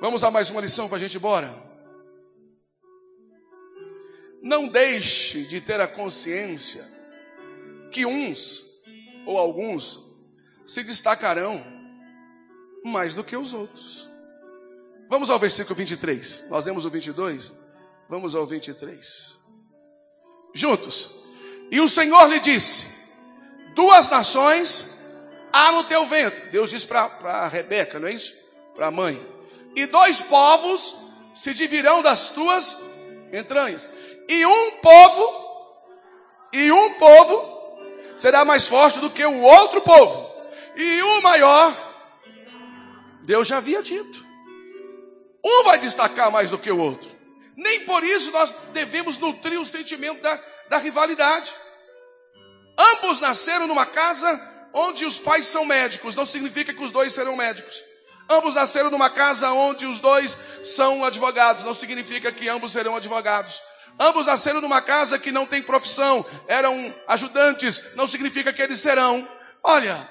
Vamos 0.00 0.22
a 0.22 0.30
mais 0.30 0.50
uma 0.50 0.60
lição 0.60 0.88
para 0.88 0.96
a 0.96 1.00
gente 1.00 1.14
ir 1.14 1.18
embora. 1.18 1.54
Não 4.42 4.68
deixe 4.68 5.46
de 5.46 5.60
ter 5.60 5.80
a 5.80 5.88
consciência 5.88 6.86
que 7.90 8.04
uns 8.04 8.64
ou 9.24 9.38
alguns 9.38 10.04
se 10.66 10.82
destacarão 10.82 11.64
mais 12.84 13.14
do 13.14 13.24
que 13.24 13.36
os 13.36 13.54
outros. 13.54 14.10
Vamos 15.08 15.30
ao 15.30 15.38
versículo 15.38 15.74
23. 15.74 16.48
Nós 16.50 16.66
lemos 16.66 16.84
o 16.84 16.90
22. 16.90 17.52
Vamos 18.08 18.34
ao 18.34 18.46
23. 18.46 19.40
Juntos. 20.52 21.10
E 21.70 21.80
o 21.80 21.88
Senhor 21.88 22.26
lhe 22.28 22.40
disse: 22.40 22.93
Duas 23.74 24.08
nações 24.08 24.88
há 25.52 25.72
no 25.72 25.84
teu 25.84 26.06
ventre. 26.06 26.48
Deus 26.50 26.70
disse 26.70 26.86
para 26.86 27.48
Rebeca, 27.48 27.98
não 27.98 28.08
é 28.08 28.12
isso? 28.12 28.34
Para 28.74 28.88
a 28.88 28.90
mãe. 28.90 29.24
E 29.76 29.86
dois 29.86 30.20
povos 30.20 30.96
se 31.32 31.52
divirão 31.52 32.00
das 32.02 32.28
tuas 32.28 32.78
entranhas. 33.32 33.90
E 34.28 34.46
um 34.46 34.80
povo, 34.80 35.70
e 36.52 36.70
um 36.70 36.94
povo 36.94 37.54
será 38.14 38.44
mais 38.44 38.66
forte 38.66 39.00
do 39.00 39.10
que 39.10 39.24
o 39.24 39.40
outro 39.42 39.82
povo. 39.82 40.32
E 40.76 41.02
o 41.02 41.22
maior, 41.22 41.72
Deus 43.22 43.48
já 43.48 43.58
havia 43.58 43.82
dito. 43.82 44.24
Um 45.44 45.64
vai 45.64 45.78
destacar 45.78 46.30
mais 46.30 46.50
do 46.50 46.58
que 46.58 46.70
o 46.70 46.78
outro. 46.78 47.10
Nem 47.56 47.80
por 47.80 48.02
isso 48.02 48.30
nós 48.32 48.54
devemos 48.72 49.18
nutrir 49.18 49.60
o 49.60 49.66
sentimento 49.66 50.22
da, 50.22 50.40
da 50.68 50.78
rivalidade. 50.78 51.54
Ambos 53.04 53.20
nasceram 53.20 53.66
numa 53.66 53.84
casa 53.84 54.40
onde 54.72 55.04
os 55.04 55.18
pais 55.18 55.46
são 55.46 55.66
médicos, 55.66 56.16
não 56.16 56.24
significa 56.24 56.72
que 56.72 56.82
os 56.82 56.90
dois 56.90 57.12
serão 57.12 57.36
médicos. 57.36 57.84
Ambos 58.30 58.54
nasceram 58.54 58.90
numa 58.90 59.10
casa 59.10 59.52
onde 59.52 59.84
os 59.84 60.00
dois 60.00 60.38
são 60.62 61.04
advogados, 61.04 61.62
não 61.64 61.74
significa 61.74 62.32
que 62.32 62.48
ambos 62.48 62.72
serão 62.72 62.96
advogados. 62.96 63.62
Ambos 64.00 64.24
nasceram 64.24 64.62
numa 64.62 64.80
casa 64.80 65.18
que 65.18 65.30
não 65.30 65.44
tem 65.44 65.62
profissão, 65.62 66.24
eram 66.48 66.94
ajudantes, 67.06 67.94
não 67.94 68.06
significa 68.06 68.54
que 68.54 68.62
eles 68.62 68.80
serão. 68.80 69.28
Olha, 69.62 70.08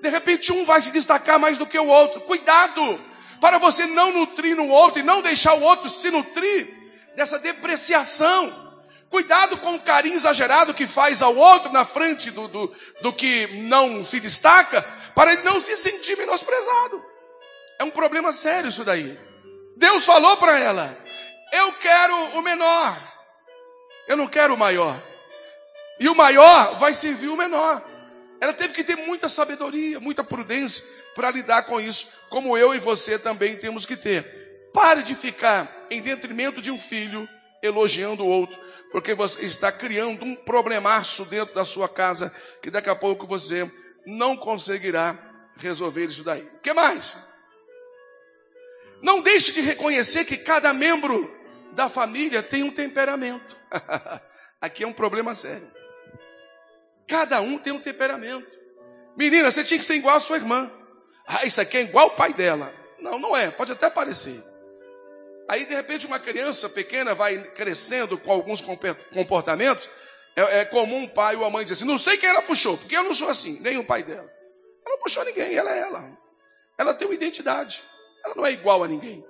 De 0.00 0.08
repente 0.08 0.50
um 0.50 0.64
vai 0.64 0.80
se 0.80 0.90
destacar 0.90 1.38
mais 1.38 1.58
do 1.58 1.66
que 1.66 1.78
o 1.78 1.86
outro. 1.86 2.22
Cuidado 2.22 2.98
para 3.42 3.58
você 3.58 3.84
não 3.84 4.10
nutrir 4.10 4.56
no 4.56 4.68
outro 4.68 5.00
e 5.00 5.02
não 5.02 5.20
deixar 5.20 5.52
o 5.52 5.60
outro 5.62 5.90
se 5.90 6.10
nutrir 6.10 6.66
dessa 7.14 7.38
depreciação. 7.38 8.69
Cuidado 9.10 9.56
com 9.56 9.74
o 9.74 9.80
carinho 9.80 10.14
exagerado 10.14 10.72
que 10.72 10.86
faz 10.86 11.20
ao 11.20 11.34
outro 11.34 11.72
na 11.72 11.84
frente 11.84 12.30
do, 12.30 12.46
do, 12.46 12.72
do 13.02 13.12
que 13.12 13.48
não 13.64 14.04
se 14.04 14.20
destaca, 14.20 14.80
para 15.16 15.32
ele 15.32 15.42
não 15.42 15.58
se 15.58 15.74
sentir 15.76 16.16
menosprezado. 16.16 17.04
É 17.80 17.82
um 17.82 17.90
problema 17.90 18.32
sério 18.32 18.68
isso 18.68 18.84
daí. 18.84 19.18
Deus 19.76 20.04
falou 20.04 20.36
para 20.36 20.56
ela: 20.60 20.96
Eu 21.52 21.72
quero 21.72 22.14
o 22.38 22.42
menor, 22.42 22.96
eu 24.06 24.16
não 24.16 24.28
quero 24.28 24.54
o 24.54 24.58
maior. 24.58 25.02
E 25.98 26.08
o 26.08 26.14
maior 26.14 26.78
vai 26.78 26.94
servir 26.94 27.28
o 27.28 27.36
menor. 27.36 27.84
Ela 28.40 28.52
teve 28.52 28.72
que 28.72 28.84
ter 28.84 28.96
muita 28.96 29.28
sabedoria, 29.28 29.98
muita 29.98 30.22
prudência 30.22 30.84
para 31.14 31.32
lidar 31.32 31.64
com 31.64 31.80
isso, 31.80 32.08
como 32.30 32.56
eu 32.56 32.74
e 32.74 32.78
você 32.78 33.18
também 33.18 33.56
temos 33.56 33.84
que 33.84 33.96
ter. 33.96 34.70
Pare 34.72 35.02
de 35.02 35.16
ficar 35.16 35.86
em 35.90 36.00
detrimento 36.00 36.62
de 36.62 36.70
um 36.70 36.78
filho 36.78 37.28
elogiando 37.62 38.24
o 38.24 38.28
outro, 38.28 38.58
porque 38.90 39.14
você 39.14 39.44
está 39.46 39.70
criando 39.70 40.24
um 40.24 40.34
problemaço 40.34 41.24
dentro 41.24 41.54
da 41.54 41.64
sua 41.64 41.88
casa 41.88 42.34
que 42.62 42.70
daqui 42.70 42.90
a 42.90 42.96
pouco 42.96 43.26
você 43.26 43.70
não 44.06 44.36
conseguirá 44.36 45.18
resolver 45.56 46.06
isso 46.06 46.24
daí. 46.24 46.42
O 46.42 46.58
que 46.58 46.72
mais? 46.72 47.16
Não 49.02 49.22
deixe 49.22 49.52
de 49.52 49.60
reconhecer 49.60 50.24
que 50.24 50.36
cada 50.36 50.72
membro 50.72 51.30
da 51.72 51.88
família 51.88 52.42
tem 52.42 52.62
um 52.62 52.70
temperamento. 52.70 53.56
Aqui 54.60 54.84
é 54.84 54.86
um 54.86 54.92
problema 54.92 55.34
sério. 55.34 55.70
Cada 57.06 57.40
um 57.40 57.58
tem 57.58 57.72
um 57.72 57.80
temperamento. 57.80 58.58
Menina, 59.16 59.50
você 59.50 59.64
tinha 59.64 59.78
que 59.78 59.84
ser 59.84 59.94
igual 59.94 60.16
a 60.16 60.20
sua 60.20 60.36
irmã. 60.36 60.70
Ah, 61.26 61.44
isso 61.44 61.60
aqui 61.60 61.76
é 61.76 61.80
igual 61.82 62.08
o 62.08 62.10
pai 62.10 62.32
dela. 62.32 62.72
Não, 63.00 63.18
não 63.18 63.36
é, 63.36 63.50
pode 63.50 63.72
até 63.72 63.90
parecer. 63.90 64.42
Aí, 65.50 65.64
de 65.64 65.74
repente, 65.74 66.06
uma 66.06 66.20
criança 66.20 66.68
pequena 66.68 67.12
vai 67.12 67.36
crescendo 67.36 68.16
com 68.16 68.30
alguns 68.30 68.62
comportamentos. 69.12 69.90
É, 70.36 70.60
é 70.60 70.64
comum 70.64 71.02
o 71.02 71.10
pai 71.10 71.34
ou 71.34 71.44
a 71.44 71.50
mãe 71.50 71.64
dizer 71.64 71.74
assim: 71.74 71.84
não 71.84 71.98
sei 71.98 72.16
quem 72.18 72.28
ela 72.28 72.40
puxou, 72.40 72.78
porque 72.78 72.96
eu 72.96 73.02
não 73.02 73.12
sou 73.12 73.28
assim, 73.28 73.58
nem 73.60 73.76
o 73.76 73.84
pai 73.84 74.04
dela. 74.04 74.32
Ela 74.86 74.94
não 74.94 74.98
puxou 75.02 75.24
ninguém, 75.24 75.56
ela 75.56 75.74
é 75.74 75.80
ela. 75.80 76.08
Ela 76.78 76.94
tem 76.94 77.08
uma 77.08 77.16
identidade. 77.16 77.82
Ela 78.24 78.36
não 78.36 78.46
é 78.46 78.52
igual 78.52 78.84
a 78.84 78.86
ninguém. 78.86 79.26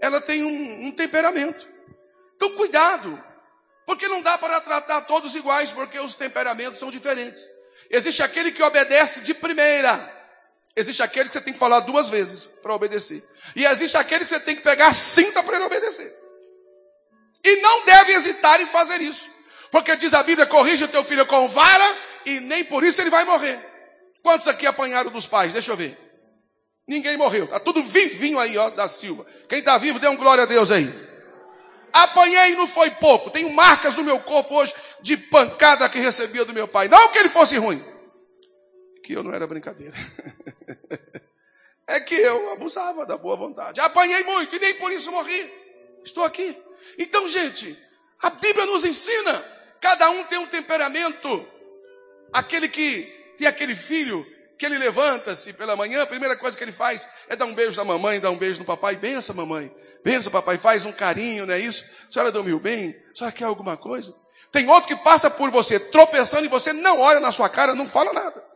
Ela 0.00 0.20
tem 0.20 0.42
um, 0.42 0.86
um 0.88 0.90
temperamento. 0.90 1.68
Então, 2.34 2.56
cuidado. 2.56 3.22
Porque 3.86 4.08
não 4.08 4.20
dá 4.20 4.36
para 4.36 4.60
tratar 4.60 5.02
todos 5.02 5.36
iguais, 5.36 5.70
porque 5.70 6.00
os 6.00 6.16
temperamentos 6.16 6.80
são 6.80 6.90
diferentes. 6.90 7.48
Existe 7.88 8.20
aquele 8.20 8.50
que 8.50 8.64
obedece 8.64 9.20
de 9.20 9.32
primeira. 9.32 9.94
Existe 10.74 11.02
aquele 11.02 11.28
que 11.28 11.34
você 11.34 11.40
tem 11.40 11.52
que 11.52 11.58
falar 11.58 11.80
duas 11.80 12.08
vezes 12.08 12.46
para 12.62 12.74
obedecer. 12.74 13.22
E 13.54 13.64
existe 13.64 13.96
aquele 13.96 14.24
que 14.24 14.30
você 14.30 14.40
tem 14.40 14.56
que 14.56 14.62
pegar 14.62 14.92
cinta 14.92 15.42
para 15.42 15.56
ele 15.56 15.66
obedecer. 15.66 16.16
E 17.44 17.56
não 17.56 17.84
deve 17.84 18.12
hesitar 18.12 18.60
em 18.60 18.66
fazer 18.66 19.00
isso. 19.00 19.30
Porque 19.70 19.94
diz 19.96 20.14
a 20.14 20.22
Bíblia: 20.22 20.46
corrige 20.46 20.84
o 20.84 20.88
teu 20.88 21.04
filho 21.04 21.26
com 21.26 21.46
vara, 21.48 21.96
e 22.24 22.40
nem 22.40 22.64
por 22.64 22.84
isso 22.84 23.00
ele 23.00 23.10
vai 23.10 23.24
morrer. 23.24 23.58
Quantos 24.22 24.48
aqui 24.48 24.66
apanharam 24.66 25.10
dos 25.10 25.26
pais? 25.26 25.52
Deixa 25.52 25.72
eu 25.72 25.76
ver. 25.76 25.98
Ninguém 26.86 27.16
morreu. 27.16 27.44
Está 27.44 27.60
tudo 27.60 27.82
vivinho 27.82 28.38
aí, 28.38 28.56
ó, 28.56 28.70
da 28.70 28.88
Silva. 28.88 29.26
Quem 29.48 29.58
está 29.58 29.76
vivo, 29.78 29.98
dê 29.98 30.08
um 30.08 30.16
glória 30.16 30.44
a 30.44 30.46
Deus 30.46 30.70
aí. 30.70 30.92
Apanhei 31.92 32.52
e 32.52 32.56
não 32.56 32.66
foi 32.66 32.90
pouco. 32.90 33.30
Tenho 33.30 33.52
marcas 33.52 33.96
no 33.96 34.04
meu 34.04 34.18
corpo 34.20 34.54
hoje 34.54 34.74
de 35.02 35.16
pancada 35.16 35.88
que 35.88 35.98
recebia 35.98 36.44
do 36.44 36.54
meu 36.54 36.66
pai. 36.66 36.88
Não 36.88 37.10
que 37.10 37.18
ele 37.18 37.28
fosse 37.28 37.56
ruim. 37.58 37.84
Que 39.02 39.14
eu 39.14 39.22
não 39.22 39.32
era 39.32 39.46
brincadeira. 39.46 39.96
É 41.84 42.00
que 42.00 42.14
eu 42.14 42.52
abusava 42.52 43.04
da 43.04 43.18
boa 43.18 43.36
vontade. 43.36 43.80
Apanhei 43.80 44.22
muito 44.24 44.54
e 44.54 44.58
nem 44.58 44.74
por 44.74 44.92
isso 44.92 45.10
morri. 45.10 45.52
Estou 46.02 46.24
aqui. 46.24 46.56
Então, 46.98 47.26
gente, 47.28 47.76
a 48.20 48.30
Bíblia 48.30 48.64
nos 48.66 48.84
ensina. 48.84 49.44
Cada 49.80 50.08
um 50.10 50.24
tem 50.24 50.38
um 50.38 50.46
temperamento. 50.46 51.46
Aquele 52.32 52.68
que 52.68 53.02
tem 53.36 53.46
aquele 53.46 53.74
filho 53.74 54.24
que 54.56 54.64
ele 54.64 54.78
levanta-se 54.78 55.52
pela 55.52 55.74
manhã, 55.74 56.02
a 56.02 56.06
primeira 56.06 56.36
coisa 56.36 56.56
que 56.56 56.62
ele 56.62 56.72
faz 56.72 57.08
é 57.28 57.34
dar 57.34 57.46
um 57.46 57.52
beijo 57.52 57.76
na 57.76 57.84
mamãe, 57.84 58.20
dar 58.20 58.30
um 58.30 58.38
beijo 58.38 58.60
no 58.60 58.64
papai. 58.64 58.94
Bença, 58.94 59.34
mamãe. 59.34 59.74
Bença, 60.04 60.30
papai. 60.30 60.56
Faz 60.56 60.84
um 60.84 60.92
carinho, 60.92 61.46
não 61.46 61.54
é 61.54 61.58
isso? 61.58 61.84
A 62.08 62.12
senhora 62.12 62.30
dormiu 62.30 62.60
bem? 62.60 62.96
A 63.12 63.14
senhora 63.14 63.34
quer 63.34 63.44
alguma 63.44 63.76
coisa? 63.76 64.14
Tem 64.52 64.68
outro 64.68 64.86
que 64.86 64.96
passa 65.02 65.30
por 65.30 65.50
você 65.50 65.80
tropeçando 65.80 66.44
e 66.44 66.48
você 66.48 66.72
não 66.72 67.00
olha 67.00 67.18
na 67.18 67.32
sua 67.32 67.48
cara, 67.48 67.74
não 67.74 67.88
fala 67.88 68.12
nada. 68.12 68.51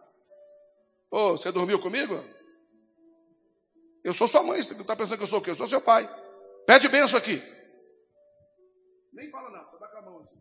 Ô, 1.11 1.19
oh, 1.19 1.31
você 1.37 1.53
dormiu 1.53 1.79
comigo? 1.79 2.23
Eu 4.05 4.13
sou 4.13 4.27
sua 4.27 4.43
mãe, 4.43 4.63
você 4.63 4.73
está 4.73 4.95
pensando 4.95 5.19
que 5.19 5.25
eu 5.25 5.29
sou 5.29 5.41
o 5.41 5.43
quê? 5.43 5.51
Eu 5.51 5.57
sou 5.57 5.67
seu 5.67 5.81
pai. 5.81 6.09
Pede 6.67 6.89
benção 6.89 7.19
aqui. 7.19 7.43
Nem 9.13 9.31
fala 9.31 9.51
nada, 9.51 9.69
só 9.71 9.79
dá 9.79 9.89
com 9.89 9.99
a 9.99 10.03
mão 10.03 10.21
assim. 10.21 10.37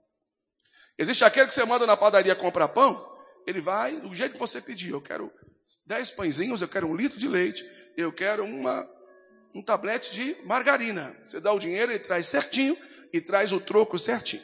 Existe 0.97 1.23
aquele 1.23 1.47
que 1.47 1.54
você 1.54 1.65
manda 1.65 1.86
na 1.86 1.95
padaria 1.95 2.36
comprar 2.36 2.67
pão, 2.67 3.04
ele 3.45 3.62
vai 3.62 3.97
do 3.97 4.13
jeito 4.13 4.34
que 4.34 4.39
você 4.39 4.62
pedir. 4.62 4.91
Eu 4.91 5.01
quero 5.01 5.32
dez 5.86 6.12
pãezinhos, 6.12 6.62
eu 6.62 6.67
quero 6.67 6.88
um 6.88 6.95
litro 6.95 7.17
de 7.17 7.28
leite, 7.28 7.67
eu 7.97 8.12
quero 8.12 8.43
uma, 8.43 8.89
um 9.54 9.63
tablete 9.63 10.13
de 10.13 10.38
margarina. 10.45 11.15
Você 11.23 11.39
dá 11.39 11.54
o 11.54 11.60
dinheiro, 11.60 11.91
ele 11.91 11.99
traz 11.99 12.28
certinho 12.28 12.78
e 13.13 13.21
traz 13.21 13.51
o 13.51 13.60
troco 13.60 13.97
certinho. 13.97 14.43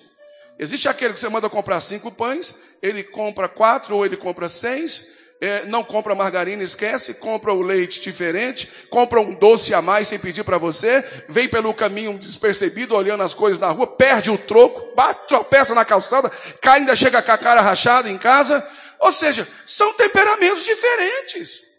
Existe 0.57 0.87
aquele 0.87 1.13
que 1.13 1.19
você 1.19 1.29
manda 1.29 1.49
comprar 1.49 1.81
cinco 1.81 2.11
pães, 2.11 2.59
ele 2.81 3.03
compra 3.03 3.49
quatro 3.49 3.95
ou 3.95 4.05
ele 4.05 4.17
compra 4.17 4.47
seis, 4.47 5.20
é, 5.41 5.65
não 5.65 5.83
compra 5.83 6.13
margarina, 6.13 6.61
esquece, 6.61 7.15
compra 7.15 7.51
o 7.51 7.63
leite 7.63 7.99
diferente, 7.99 8.71
compra 8.91 9.19
um 9.19 9.33
doce 9.33 9.73
a 9.73 9.81
mais 9.81 10.07
sem 10.07 10.19
pedir 10.19 10.43
para 10.43 10.59
você, 10.59 11.03
vem 11.27 11.49
pelo 11.49 11.73
caminho 11.73 12.15
despercebido, 12.15 12.95
olhando 12.95 13.23
as 13.23 13.33
coisas 13.33 13.59
na 13.59 13.69
rua, 13.69 13.87
perde 13.87 14.29
o 14.29 14.37
troco, 14.37 14.95
bate, 14.95 15.27
tropeça 15.27 15.73
na 15.73 15.83
calçada, 15.83 16.31
cai, 16.61 16.79
ainda 16.79 16.95
chega 16.95 17.23
com 17.23 17.31
a 17.31 17.37
cara 17.39 17.59
rachada 17.59 18.07
em 18.07 18.19
casa, 18.19 18.65
ou 18.99 19.11
seja, 19.11 19.47
são 19.65 19.93
temperamentos 19.93 20.63
diferentes. 20.63 21.70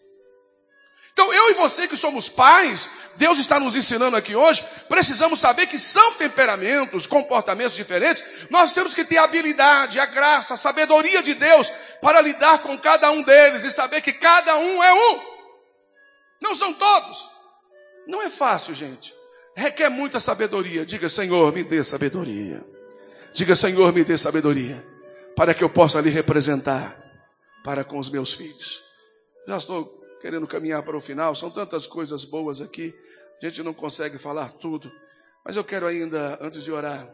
Então, 1.13 1.33
eu 1.33 1.51
e 1.51 1.55
você 1.55 1.87
que 1.87 1.97
somos 1.97 2.29
pais, 2.29 2.89
Deus 3.17 3.39
está 3.39 3.61
nos 3.61 3.77
ensinando 3.77 4.17
aqui 4.17 4.35
hoje, 4.35 4.65
precisamos 4.89 5.39
saber 5.39 5.67
que 5.67 5.79
são 5.79 6.15
temperamentos, 6.15 7.07
comportamentos 7.07 7.75
diferentes. 7.75 8.25
Nós 8.51 8.73
temos 8.73 8.95
que 8.95 9.05
ter 9.05 9.19
a 9.19 9.25
habilidade, 9.25 10.01
a 10.01 10.07
graça, 10.07 10.55
a 10.55 10.57
sabedoria 10.57 11.23
de 11.23 11.35
Deus 11.35 11.71
para 12.01 12.21
lidar 12.21 12.59
com 12.59 12.79
cada 12.79 13.11
um 13.11 13.23
deles 13.23 13.63
e 13.65 13.71
saber 13.71 14.01
que 14.01 14.13
cada 14.13 14.57
um 14.57 14.83
é 14.83 14.95
um. 14.95 15.21
Não 16.43 16.55
são 16.55 16.73
todos. 16.73 17.31
Não 18.07 18.23
é 18.23 18.31
fácil, 18.31 18.75
gente. 18.75 19.15
Requer 19.55 19.91
muita 19.91 20.19
sabedoria. 20.19 20.85
Diga, 20.85 21.09
Senhor, 21.09 21.53
me 21.53 21.63
dê 21.63 21.85
sabedoria. 21.85 22.65
Diga, 23.33 23.55
Senhor, 23.55 23.93
me 23.93 24.03
dê 24.03 24.17
sabedoria 24.17 24.85
para 25.37 25.55
que 25.55 25.63
eu 25.63 25.69
possa 25.69 26.01
lhe 26.01 26.11
representar 26.11 26.99
para 27.63 27.85
com 27.85 27.99
os 27.99 28.11
meus 28.11 28.33
filhos. 28.33 28.83
Já 29.47 29.59
estou 29.59 30.02
querendo 30.23 30.47
caminhar 30.47 30.83
para 30.83 30.97
o 30.97 31.01
final, 31.01 31.35
são 31.35 31.51
tantas 31.51 31.87
coisas 31.87 32.25
boas 32.25 32.61
aqui, 32.61 32.95
a 33.43 33.49
gente 33.49 33.63
não 33.63 33.75
consegue 33.75 34.19
falar 34.19 34.51
tudo, 34.51 34.91
mas 35.45 35.57
eu 35.57 35.65
quero 35.65 35.85
ainda, 35.85 36.39
antes 36.41 36.63
de 36.63 36.73
orar, 36.73 37.13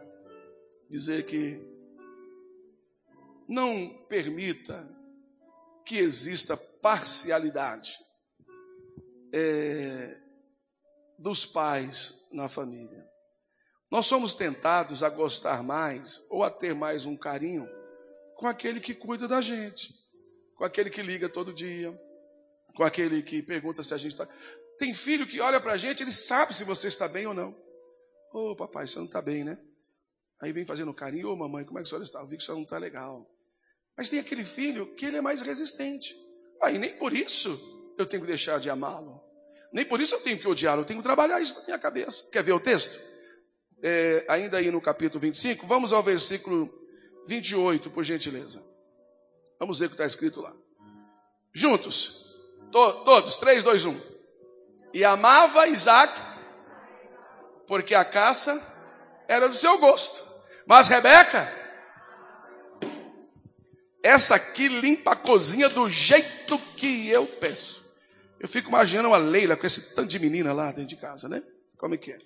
dizer 0.89 1.25
que 1.25 1.61
não 3.49 3.89
permita 4.09 4.87
que 5.85 5.99
exista 5.99 6.55
parcialidade 6.55 7.99
é, 9.33 10.17
dos 11.19 11.47
pais 11.47 12.29
na 12.31 12.47
família. 12.47 13.09
Nós 13.91 14.05
somos 14.05 14.35
tentados 14.35 15.03
a 15.03 15.09
gostar 15.09 15.63
mais 15.63 16.25
ou 16.29 16.45
a 16.45 16.51
ter 16.51 16.75
mais 16.75 17.07
um 17.07 17.17
carinho 17.17 17.67
com 18.37 18.47
aquele 18.47 18.81
que 18.81 18.95
cuida 18.95 19.27
da 19.27 19.41
gente 19.41 19.99
com 20.59 20.65
aquele 20.65 20.91
que 20.91 21.01
liga 21.01 21.29
todo 21.29 21.55
dia, 21.55 21.97
com 22.79 22.85
aquele 22.85 23.25
que 23.25 23.43
pergunta 23.43 23.83
se 23.83 23.93
a 23.93 23.97
gente 23.97 24.13
está. 24.13 24.25
Tem 24.79 24.95
filho 24.95 25.27
que 25.27 25.41
olha 25.41 25.61
para 25.61 25.73
a 25.73 25.77
gente, 25.77 26.01
ele 26.01 26.13
sabe 26.13 26.55
se 26.55 26.63
você 26.63 26.87
está 26.87 27.09
bem 27.09 27.27
ou 27.27 27.35
não. 27.35 27.51
Ô 28.33 28.53
oh, 28.53 28.57
papai, 28.57 28.87
você 28.87 28.97
não 29.01 29.07
está 29.07 29.21
bem, 29.21 29.43
né? 29.43 29.59
Aí 30.41 30.53
vem 30.53 30.65
fazendo 30.65 30.95
carinho, 30.95 31.29
ô 31.29 31.33
oh, 31.33 31.37
mamãe, 31.37 31.65
como 31.65 31.81
é 31.81 31.83
que 31.83 31.89
a 31.89 31.91
senhora 31.91 32.05
está? 32.05 32.21
Eu 32.21 32.29
vi 32.29 32.37
que 32.37 32.45
senhora 32.45 32.61
não 32.61 32.65
está 32.65 32.79
legal. 32.79 33.29
Mas 33.97 34.09
tem 34.09 34.21
aquele 34.21 34.45
filho 34.45 34.95
que 34.95 35.07
ele 35.07 35.17
é 35.17 35.21
mais 35.21 35.43
resistente. 35.43 36.17
Aí 36.63 36.79
nem 36.79 36.97
por 36.97 37.13
isso 37.13 37.59
eu 37.99 38.07
tenho 38.07 38.23
que 38.23 38.29
deixar 38.29 38.61
de 38.61 38.71
amá-lo. 38.71 39.21
Nem 39.73 39.85
por 39.85 40.01
isso 40.01 40.15
eu 40.15 40.21
tenho 40.21 40.39
que 40.39 40.47
odiá-lo, 40.47 40.83
eu 40.83 40.87
tenho 40.87 41.01
que 41.01 41.05
trabalhar 41.05 41.41
isso 41.41 41.59
na 41.59 41.65
minha 41.65 41.79
cabeça. 41.81 42.31
Quer 42.31 42.45
ver 42.45 42.53
o 42.53 42.61
texto? 42.61 42.97
É, 43.83 44.25
ainda 44.29 44.59
aí 44.59 44.71
no 44.71 44.81
capítulo 44.81 45.21
25, 45.21 45.67
vamos 45.67 45.93
ao 45.93 46.03
versículo 46.03 46.73
28, 47.27 47.91
por 47.91 48.05
gentileza. 48.05 48.65
Vamos 49.59 49.81
ver 49.81 49.87
o 49.87 49.89
que 49.89 49.95
está 49.95 50.07
escrito 50.07 50.41
lá. 50.41 50.55
Juntos. 51.53 52.28
To 52.71 52.93
todos. 53.05 53.37
3, 53.37 53.63
2, 53.63 53.87
1. 53.87 54.01
E 54.95 55.05
amava 55.05 55.69
Isaac, 55.69 56.13
porque 57.67 57.95
a 57.95 58.05
caça 58.05 58.63
era 59.27 59.49
do 59.49 59.55
seu 59.55 59.79
gosto. 59.79 60.27
Mas 60.67 60.89
Rebeca 60.89 61.59
essa 64.03 64.37
aqui 64.37 64.69
limpa 64.69 65.13
a 65.13 65.17
cozinha 65.17 65.69
do 65.69 65.91
jeito 65.91 66.59
que 66.77 67.09
eu 67.09 67.27
peço. 67.27 67.85
Eu 68.39 68.49
fico 68.49 68.69
imaginando 68.69 69.09
uma 69.09 69.19
Leila 69.19 69.57
com 69.57 69.67
esse 69.67 69.95
tanto 69.95 70.09
de 70.09 70.19
menina 70.19 70.53
lá 70.53 70.67
dentro 70.67 70.87
de 70.87 70.97
casa, 70.97 71.29
né? 71.29 71.43
Como 71.77 71.95
é 71.95 71.99
que 71.99 72.13
é? 72.13 72.19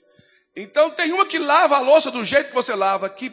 Então 0.55 0.91
tem 0.91 1.13
uma 1.13 1.25
que 1.25 1.39
lava 1.39 1.77
a 1.77 1.81
louça 1.81 2.11
do 2.11 2.25
jeito 2.25 2.49
que 2.49 2.55
você 2.55 2.75
lava, 2.75 3.09
que 3.09 3.31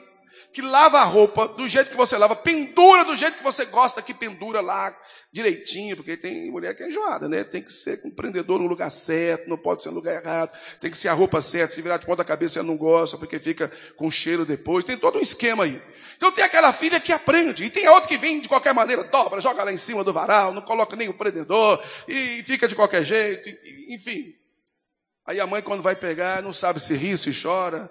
que 0.52 0.62
lava 0.62 1.00
a 1.00 1.04
roupa 1.04 1.48
do 1.48 1.68
jeito 1.68 1.92
que 1.92 1.98
você 1.98 2.18
lava, 2.18 2.36
pendura 2.36 3.06
do 3.06 3.16
jeito 3.16 3.38
que 3.38 3.44
você 3.44 3.66
gosta, 3.66 4.02
que 4.02 4.14
pendura 4.14 4.62
lá 4.62 4.96
direitinho, 5.32 5.96
porque 5.96 6.18
tem 6.18 6.50
mulher 6.52 6.76
que 6.76 6.84
é 6.84 6.88
enjoada, 6.88 7.30
né? 7.30 7.44
Tem 7.44 7.62
que 7.62 7.72
ser 7.72 8.02
empreendedor 8.06 8.60
no 8.60 8.68
lugar 8.68 8.90
certo, 8.90 9.50
não 9.50 9.58
pode 9.58 9.84
ser 9.84 9.90
no 9.90 9.96
lugar 9.96 10.24
errado, 10.24 10.52
tem 10.80 10.90
que 10.90 10.98
ser 10.98 11.08
a 11.08 11.14
roupa 11.14 11.42
certa, 11.42 11.76
se 11.76 11.82
virar 11.82 11.98
de 11.98 12.06
ponta 12.06 12.24
cabeça 12.24 12.60
ela 12.60 12.68
não 12.68 12.78
gosta, 12.78 13.18
porque 13.18 13.40
fica 13.40 13.72
com 13.96 14.10
cheiro 14.10 14.46
depois, 14.46 14.84
tem 14.84 14.98
todo 14.98 15.20
um 15.20 15.22
esquema 15.22 15.66
aí. 15.66 15.82
Então 16.18 16.32
tem 16.32 16.44
aquela 16.44 16.74
filha 16.74 17.00
que 17.00 17.14
aprende, 17.14 17.64
e 17.64 17.70
tem 17.70 17.86
a 17.86 17.94
outra 17.94 18.10
que 18.10 18.18
vem 18.18 18.42
de 18.42 18.50
qualquer 18.50 18.74
maneira, 18.74 19.04
dobra, 19.04 19.40
joga 19.40 19.64
lá 19.64 19.72
em 19.72 19.78
cima 19.78 20.04
do 20.04 20.12
varal, 20.12 20.54
não 20.54 20.62
coloca 20.62 20.96
nem 20.96 21.10
o 21.10 21.18
prendedor, 21.18 21.82
e 22.08 22.44
fica 22.44 22.68
de 22.68 22.76
qualquer 22.76 23.04
jeito, 23.04 23.50
enfim. 23.88 24.36
Aí 25.26 25.40
a 25.40 25.46
mãe, 25.46 25.62
quando 25.62 25.84
vai 25.84 25.96
pegar, 25.96 26.42
não 26.42 26.52
sabe 26.52 26.80
se 26.80 26.96
ri, 26.96 27.16
se 27.16 27.32
chora, 27.40 27.90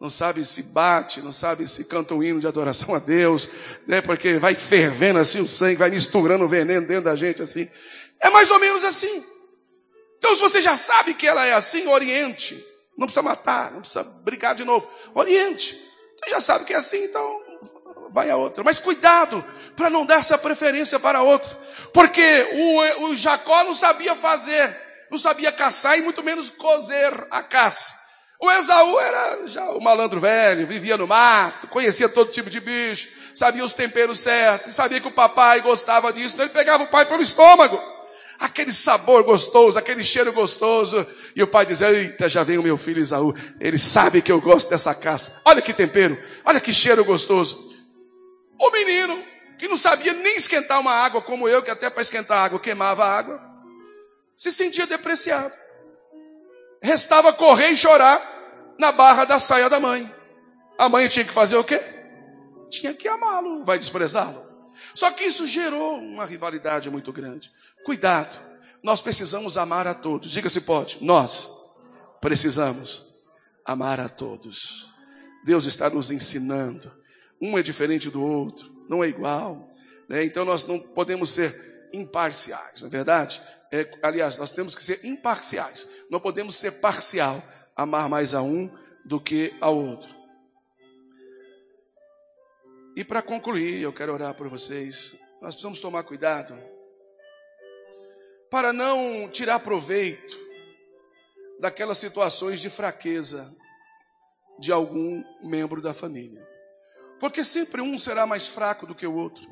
não 0.00 0.10
sabe 0.10 0.44
se 0.44 0.62
bate, 0.62 1.22
não 1.22 1.32
sabe 1.32 1.66
se 1.66 1.84
canta 1.84 2.14
um 2.14 2.22
hino 2.22 2.38
de 2.38 2.46
adoração 2.46 2.94
a 2.94 2.98
Deus, 2.98 3.48
né? 3.86 4.00
Porque 4.00 4.38
vai 4.38 4.54
fervendo 4.54 5.18
assim 5.18 5.40
o 5.40 5.48
sangue, 5.48 5.76
vai 5.76 5.90
misturando 5.90 6.44
o 6.44 6.48
veneno 6.48 6.86
dentro 6.86 7.04
da 7.04 7.16
gente 7.16 7.42
assim. 7.42 7.68
É 8.20 8.28
mais 8.30 8.50
ou 8.50 8.58
menos 8.58 8.84
assim. 8.84 9.24
Então, 10.18 10.34
se 10.34 10.40
você 10.40 10.60
já 10.60 10.76
sabe 10.76 11.14
que 11.14 11.26
ela 11.26 11.46
é 11.46 11.54
assim, 11.54 11.86
oriente. 11.86 12.62
Não 12.96 13.06
precisa 13.06 13.22
matar, 13.22 13.70
não 13.72 13.80
precisa 13.80 14.02
brigar 14.02 14.54
de 14.54 14.64
novo. 14.64 14.90
Oriente. 15.14 15.74
Você 16.18 16.30
já 16.30 16.40
sabe 16.40 16.64
que 16.64 16.72
é 16.72 16.76
assim, 16.76 17.04
então 17.04 17.42
vai 18.10 18.30
a 18.30 18.36
outra. 18.36 18.64
Mas 18.64 18.78
cuidado 18.78 19.44
para 19.74 19.90
não 19.90 20.06
dar 20.06 20.20
essa 20.20 20.38
preferência 20.38 20.98
para 20.98 21.18
a 21.18 21.22
outra. 21.22 21.56
Porque 21.92 22.48
o, 22.54 23.04
o 23.06 23.16
Jacó 23.16 23.64
não 23.64 23.74
sabia 23.74 24.14
fazer, 24.14 24.76
não 25.10 25.18
sabia 25.18 25.52
caçar 25.52 25.98
e 25.98 26.02
muito 26.02 26.22
menos 26.22 26.50
cozer 26.50 27.12
a 27.30 27.42
caça. 27.42 28.05
O 28.40 28.50
Esaú 28.50 29.00
era 29.00 29.46
já 29.46 29.70
o 29.70 29.80
malandro 29.80 30.20
velho, 30.20 30.66
vivia 30.66 30.96
no 30.96 31.06
mato, 31.06 31.66
conhecia 31.68 32.08
todo 32.08 32.30
tipo 32.30 32.50
de 32.50 32.60
bicho, 32.60 33.08
sabia 33.34 33.64
os 33.64 33.72
temperos 33.72 34.18
certos, 34.18 34.74
sabia 34.74 35.00
que 35.00 35.08
o 35.08 35.14
papai 35.14 35.60
gostava 35.62 36.12
disso, 36.12 36.34
então 36.34 36.44
ele 36.44 36.52
pegava 36.52 36.82
o 36.82 36.88
pai 36.88 37.06
pelo 37.06 37.22
estômago. 37.22 37.80
Aquele 38.38 38.70
sabor 38.70 39.22
gostoso, 39.24 39.78
aquele 39.78 40.04
cheiro 40.04 40.30
gostoso. 40.30 41.06
E 41.34 41.42
o 41.42 41.46
pai 41.46 41.64
dizia, 41.64 41.90
eita, 41.90 42.28
já 42.28 42.44
vem 42.44 42.58
o 42.58 42.62
meu 42.62 42.76
filho 42.76 43.00
Esaú. 43.00 43.34
Ele 43.58 43.78
sabe 43.78 44.20
que 44.20 44.30
eu 44.30 44.38
gosto 44.42 44.68
dessa 44.68 44.94
caça. 44.94 45.40
Olha 45.42 45.62
que 45.62 45.72
tempero, 45.72 46.22
olha 46.44 46.60
que 46.60 46.70
cheiro 46.70 47.02
gostoso. 47.02 47.74
O 48.60 48.70
menino, 48.70 49.18
que 49.58 49.66
não 49.66 49.78
sabia 49.78 50.12
nem 50.12 50.36
esquentar 50.36 50.78
uma 50.80 50.92
água 50.92 51.22
como 51.22 51.48
eu, 51.48 51.62
que 51.62 51.70
até 51.70 51.88
para 51.88 52.02
esquentar 52.02 52.44
água 52.44 52.60
queimava 52.60 53.06
a 53.06 53.18
água, 53.18 53.40
se 54.36 54.52
sentia 54.52 54.86
depreciado 54.86 55.54
restava 56.86 57.32
correr 57.32 57.70
e 57.70 57.76
chorar 57.76 58.22
na 58.78 58.92
barra 58.92 59.24
da 59.24 59.38
saia 59.38 59.68
da 59.68 59.80
mãe. 59.80 60.10
A 60.78 60.88
mãe 60.88 61.08
tinha 61.08 61.24
que 61.24 61.32
fazer 61.32 61.56
o 61.56 61.64
quê? 61.64 61.80
Tinha 62.70 62.94
que 62.94 63.08
amá-lo, 63.08 63.64
vai 63.64 63.78
desprezá-lo. 63.78 64.46
Só 64.94 65.10
que 65.10 65.24
isso 65.24 65.46
gerou 65.46 65.98
uma 65.98 66.24
rivalidade 66.24 66.88
muito 66.90 67.12
grande. 67.12 67.52
Cuidado, 67.84 68.38
nós 68.82 69.00
precisamos 69.00 69.58
amar 69.58 69.86
a 69.86 69.94
todos. 69.94 70.30
Diga 70.30 70.48
se 70.48 70.60
pode, 70.60 70.98
nós 71.00 71.50
precisamos 72.20 73.14
amar 73.64 73.98
a 73.98 74.08
todos. 74.08 74.92
Deus 75.44 75.64
está 75.64 75.90
nos 75.90 76.10
ensinando. 76.10 76.92
Um 77.40 77.58
é 77.58 77.62
diferente 77.62 78.10
do 78.10 78.22
outro, 78.22 78.70
não 78.88 79.02
é 79.02 79.08
igual. 79.08 79.70
Né? 80.08 80.24
Então 80.24 80.44
nós 80.44 80.64
não 80.66 80.78
podemos 80.78 81.30
ser 81.30 81.88
imparciais, 81.92 82.82
não 82.82 82.88
é 82.88 82.90
verdade? 82.90 83.42
É, 83.72 83.88
aliás, 84.02 84.38
nós 84.38 84.52
temos 84.52 84.74
que 84.74 84.82
ser 84.82 85.04
imparciais. 85.04 85.88
Não 86.10 86.20
podemos 86.20 86.54
ser 86.54 86.72
parcial, 86.72 87.42
amar 87.74 88.08
mais 88.08 88.34
a 88.34 88.42
um 88.42 88.70
do 89.04 89.20
que 89.20 89.54
ao 89.60 89.76
outro. 89.76 90.14
E 92.96 93.04
para 93.04 93.20
concluir, 93.20 93.82
eu 93.82 93.92
quero 93.92 94.12
orar 94.12 94.34
por 94.34 94.48
vocês. 94.48 95.18
Nós 95.42 95.54
precisamos 95.54 95.80
tomar 95.80 96.02
cuidado 96.02 96.58
para 98.50 98.72
não 98.72 99.28
tirar 99.28 99.60
proveito 99.60 100.38
daquelas 101.60 101.98
situações 101.98 102.60
de 102.60 102.70
fraqueza 102.70 103.54
de 104.58 104.72
algum 104.72 105.22
membro 105.42 105.82
da 105.82 105.92
família. 105.92 106.46
Porque 107.20 107.44
sempre 107.44 107.82
um 107.82 107.98
será 107.98 108.26
mais 108.26 108.48
fraco 108.48 108.86
do 108.86 108.94
que 108.94 109.06
o 109.06 109.14
outro. 109.14 109.46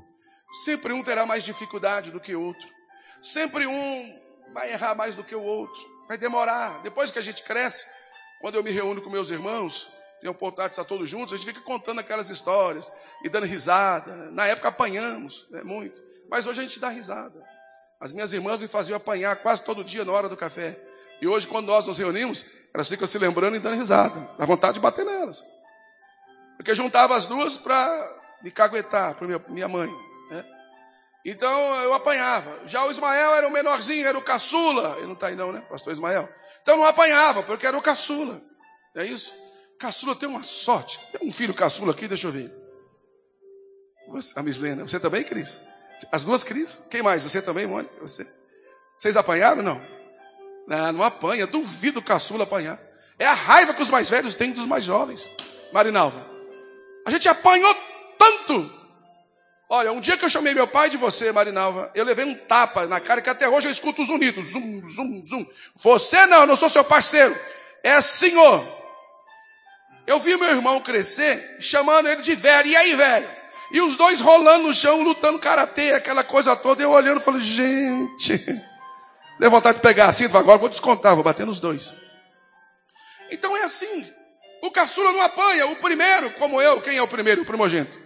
Sempre 0.64 0.92
um 0.92 1.02
terá 1.02 1.26
mais 1.26 1.44
dificuldade 1.44 2.10
do 2.10 2.20
que 2.20 2.34
o 2.34 2.40
outro. 2.40 2.68
Sempre 3.20 3.66
um 3.66 4.20
vai 4.52 4.72
errar 4.72 4.94
mais 4.94 5.16
do 5.16 5.24
que 5.24 5.34
o 5.34 5.42
outro. 5.42 5.93
Vai 6.08 6.18
demorar. 6.18 6.82
Depois 6.82 7.10
que 7.10 7.18
a 7.18 7.22
gente 7.22 7.42
cresce, 7.42 7.86
quando 8.40 8.56
eu 8.56 8.62
me 8.62 8.70
reúno 8.70 9.00
com 9.00 9.10
meus 9.10 9.30
irmãos, 9.30 9.90
tenho 10.20 10.32
oportunidade 10.32 10.70
de 10.70 10.80
estar 10.80 10.84
todos 10.84 11.08
juntos, 11.08 11.32
a 11.32 11.36
gente 11.36 11.46
fica 11.46 11.60
contando 11.60 12.00
aquelas 12.00 12.30
histórias 12.30 12.92
e 13.22 13.28
dando 13.28 13.46
risada. 13.46 14.14
Na 14.30 14.46
época 14.46 14.68
apanhamos, 14.68 15.46
né, 15.50 15.62
muito. 15.62 16.02
Mas 16.30 16.46
hoje 16.46 16.60
a 16.60 16.62
gente 16.62 16.80
dá 16.80 16.88
risada. 16.88 17.42
As 18.00 18.12
minhas 18.12 18.32
irmãs 18.32 18.60
me 18.60 18.68
faziam 18.68 18.96
apanhar 18.96 19.36
quase 19.36 19.62
todo 19.62 19.84
dia 19.84 20.04
na 20.04 20.12
hora 20.12 20.28
do 20.28 20.36
café. 20.36 20.78
E 21.20 21.26
hoje, 21.26 21.46
quando 21.46 21.66
nós 21.66 21.86
nos 21.86 21.98
reunimos, 21.98 22.44
elas 22.72 22.88
ficam 22.88 23.06
se 23.06 23.18
lembrando 23.18 23.56
e 23.56 23.58
dando 23.58 23.76
risada. 23.76 24.28
Dá 24.38 24.44
vontade 24.44 24.74
de 24.74 24.80
bater 24.80 25.04
nelas. 25.04 25.44
Porque 26.56 26.74
juntava 26.74 27.16
as 27.16 27.26
duas 27.26 27.56
para 27.56 28.22
me 28.42 28.50
caguetar, 28.50 29.14
para 29.14 29.26
minha 29.48 29.68
mãe. 29.68 29.88
Né? 30.30 30.44
Então 31.24 31.74
eu 31.76 31.94
apanhava. 31.94 32.60
Já 32.66 32.84
o 32.84 32.90
Ismael 32.90 33.34
era 33.34 33.48
o 33.48 33.50
menorzinho, 33.50 34.06
era 34.06 34.18
o 34.18 34.22
caçula. 34.22 34.96
Ele 34.98 35.06
não 35.06 35.14
está 35.14 35.28
aí 35.28 35.36
não, 35.36 35.52
né? 35.52 35.62
Pastor 35.70 35.92
Ismael. 35.92 36.28
Então 36.62 36.76
não 36.76 36.84
apanhava, 36.84 37.42
porque 37.42 37.66
era 37.66 37.76
o 37.76 37.82
caçula. 37.82 38.40
É 38.94 39.04
isso? 39.04 39.34
Caçula 39.78 40.14
tem 40.14 40.28
uma 40.28 40.42
sorte. 40.42 41.00
Tem 41.12 41.26
um 41.26 41.32
filho 41.32 41.54
caçula 41.54 41.92
aqui, 41.92 42.06
deixa 42.06 42.26
eu 42.26 42.32
ver. 42.32 42.52
Você, 44.08 44.38
a 44.38 44.42
Mislena. 44.42 44.86
Você 44.86 45.00
também, 45.00 45.24
Cris? 45.24 45.60
As 46.12 46.24
duas 46.24 46.44
Cris? 46.44 46.84
Quem 46.90 47.02
mais? 47.02 47.22
Você 47.22 47.40
também, 47.40 47.66
Mônica? 47.66 47.94
Você? 48.00 48.26
Vocês 48.98 49.16
apanharam 49.16 49.62
não? 49.62 49.80
Não, 50.66 50.92
não 50.92 51.02
apanha. 51.02 51.46
Duvido 51.46 52.00
o 52.00 52.02
caçula 52.02 52.44
apanhar. 52.44 52.80
É 53.18 53.26
a 53.26 53.32
raiva 53.32 53.72
que 53.72 53.82
os 53.82 53.90
mais 53.90 54.10
velhos 54.10 54.34
têm 54.34 54.52
dos 54.52 54.66
mais 54.66 54.84
jovens. 54.84 55.30
Marinalva. 55.72 56.24
A 57.06 57.10
gente 57.10 57.28
apanhou 57.28 57.74
tanto 58.18 58.83
Olha, 59.68 59.92
um 59.92 60.00
dia 60.00 60.16
que 60.16 60.24
eu 60.24 60.30
chamei 60.30 60.54
meu 60.54 60.66
pai 60.66 60.90
de 60.90 60.96
você, 60.96 61.32
Marinalva, 61.32 61.90
eu 61.94 62.04
levei 62.04 62.24
um 62.24 62.34
tapa 62.34 62.86
na 62.86 63.00
cara 63.00 63.22
que 63.22 63.30
até 63.30 63.48
hoje 63.48 63.66
eu 63.66 63.72
escuto 63.72 64.02
os 64.02 64.10
unidos. 64.10 64.48
Zum, 64.48 64.82
zum, 64.88 65.24
zum. 65.24 65.46
Você 65.76 66.26
não, 66.26 66.40
eu 66.40 66.46
não 66.46 66.56
sou 66.56 66.68
seu 66.68 66.84
parceiro. 66.84 67.34
É 67.82 68.00
senhor. 68.00 68.66
Eu 70.06 70.20
vi 70.20 70.36
meu 70.36 70.50
irmão 70.50 70.80
crescer, 70.80 71.56
chamando 71.60 72.08
ele 72.08 72.20
de 72.20 72.34
velho. 72.34 72.68
E 72.68 72.76
aí, 72.76 72.94
velho? 72.94 73.28
E 73.70 73.80
os 73.80 73.96
dois 73.96 74.20
rolando 74.20 74.68
no 74.68 74.74
chão, 74.74 75.02
lutando 75.02 75.38
karatê, 75.38 75.92
aquela 75.92 76.22
coisa 76.22 76.54
toda. 76.54 76.82
Eu 76.82 76.90
olhando, 76.90 77.20
falei, 77.20 77.40
gente. 77.40 78.38
Deu 79.40 79.50
vontade 79.50 79.78
de 79.78 79.82
pegar 79.82 80.06
assim, 80.06 80.26
agora 80.26 80.58
vou 80.58 80.68
descontar, 80.68 81.14
vou 81.14 81.24
bater 81.24 81.46
nos 81.46 81.58
dois. 81.58 81.94
Então 83.30 83.56
é 83.56 83.62
assim. 83.62 84.12
O 84.62 84.70
caçula 84.70 85.10
não 85.12 85.22
apanha. 85.22 85.66
O 85.68 85.76
primeiro, 85.76 86.30
como 86.32 86.60
eu, 86.60 86.80
quem 86.82 86.96
é 86.96 87.02
o 87.02 87.08
primeiro? 87.08 87.42
O 87.42 87.46
primogênito. 87.46 87.98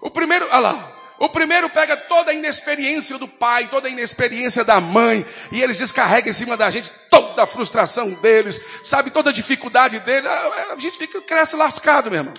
O 0.00 0.10
primeiro, 0.10 0.46
olha 0.46 0.58
lá. 0.58 0.95
O 1.18 1.28
primeiro 1.30 1.70
pega 1.70 1.96
toda 1.96 2.30
a 2.30 2.34
inexperiência 2.34 3.16
do 3.16 3.26
pai, 3.26 3.68
toda 3.68 3.88
a 3.88 3.90
inexperiência 3.90 4.62
da 4.64 4.80
mãe, 4.80 5.24
e 5.50 5.62
eles 5.62 5.78
descarregam 5.78 6.30
em 6.30 6.34
cima 6.34 6.56
da 6.56 6.70
gente 6.70 6.92
toda 7.10 7.42
a 7.42 7.46
frustração 7.46 8.12
deles, 8.14 8.60
sabe, 8.82 9.10
toda 9.10 9.30
a 9.30 9.32
dificuldade 9.32 9.98
deles. 10.00 10.30
A 10.70 10.76
gente 10.78 10.98
fica, 10.98 11.20
cresce 11.22 11.56
lascado, 11.56 12.10
meu 12.10 12.20
irmão. 12.20 12.34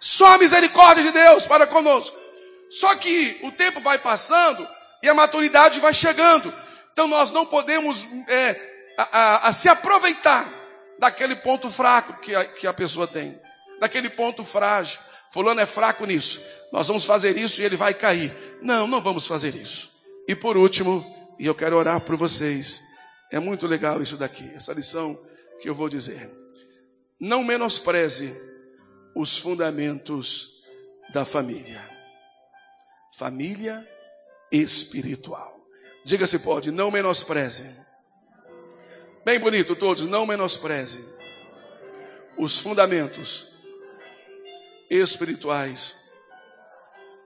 Só 0.00 0.34
a 0.34 0.38
misericórdia 0.38 1.04
de 1.04 1.10
Deus 1.10 1.46
para 1.46 1.66
conosco. 1.66 2.16
Só 2.70 2.94
que 2.96 3.38
o 3.42 3.52
tempo 3.52 3.80
vai 3.80 3.98
passando 3.98 4.66
e 5.02 5.08
a 5.08 5.14
maturidade 5.14 5.78
vai 5.80 5.92
chegando. 5.92 6.52
Então 6.92 7.06
nós 7.06 7.30
não 7.30 7.44
podemos 7.44 8.06
é, 8.26 8.56
a, 8.98 9.18
a, 9.18 9.48
a 9.48 9.52
se 9.52 9.68
aproveitar 9.68 10.48
daquele 10.98 11.36
ponto 11.36 11.70
fraco 11.70 12.20
que 12.20 12.34
a, 12.34 12.44
que 12.44 12.66
a 12.66 12.72
pessoa 12.72 13.06
tem, 13.06 13.38
daquele 13.80 14.08
ponto 14.08 14.44
frágil. 14.44 14.98
Fulano 15.30 15.60
é 15.60 15.66
fraco 15.66 16.06
nisso 16.06 16.40
nós 16.74 16.88
vamos 16.88 17.04
fazer 17.04 17.38
isso 17.38 17.62
e 17.62 17.64
ele 17.64 17.76
vai 17.76 17.94
cair. 17.94 18.34
Não, 18.60 18.88
não 18.88 19.00
vamos 19.00 19.28
fazer 19.28 19.54
isso. 19.54 19.92
E 20.26 20.34
por 20.34 20.56
último, 20.56 21.06
e 21.38 21.46
eu 21.46 21.54
quero 21.54 21.76
orar 21.76 22.00
por 22.00 22.16
vocês, 22.16 22.82
é 23.30 23.38
muito 23.38 23.64
legal 23.64 24.02
isso 24.02 24.16
daqui, 24.16 24.50
essa 24.56 24.72
lição 24.72 25.16
que 25.60 25.68
eu 25.68 25.72
vou 25.72 25.88
dizer. 25.88 26.28
Não 27.20 27.44
menospreze 27.44 28.34
os 29.14 29.38
fundamentos 29.38 30.64
da 31.12 31.24
família. 31.24 31.88
Família 33.16 33.88
espiritual. 34.50 35.64
Diga 36.04 36.26
se 36.26 36.40
pode, 36.40 36.72
não 36.72 36.90
menospreze. 36.90 37.70
Bem 39.24 39.38
bonito 39.38 39.76
todos, 39.76 40.06
não 40.06 40.26
menospreze 40.26 41.04
os 42.36 42.58
fundamentos 42.58 43.46
espirituais 44.90 46.02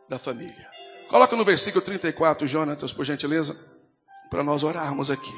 da 0.09 0.18
família. 0.18 0.68
Coloca 1.09 1.35
no 1.37 1.44
versículo 1.44 1.85
34, 1.85 2.47
Jonatas, 2.47 2.92
por 2.92 3.05
gentileza, 3.05 3.57
para 4.31 4.42
nós 4.42 4.62
orarmos 4.62 5.11
aqui. 5.11 5.33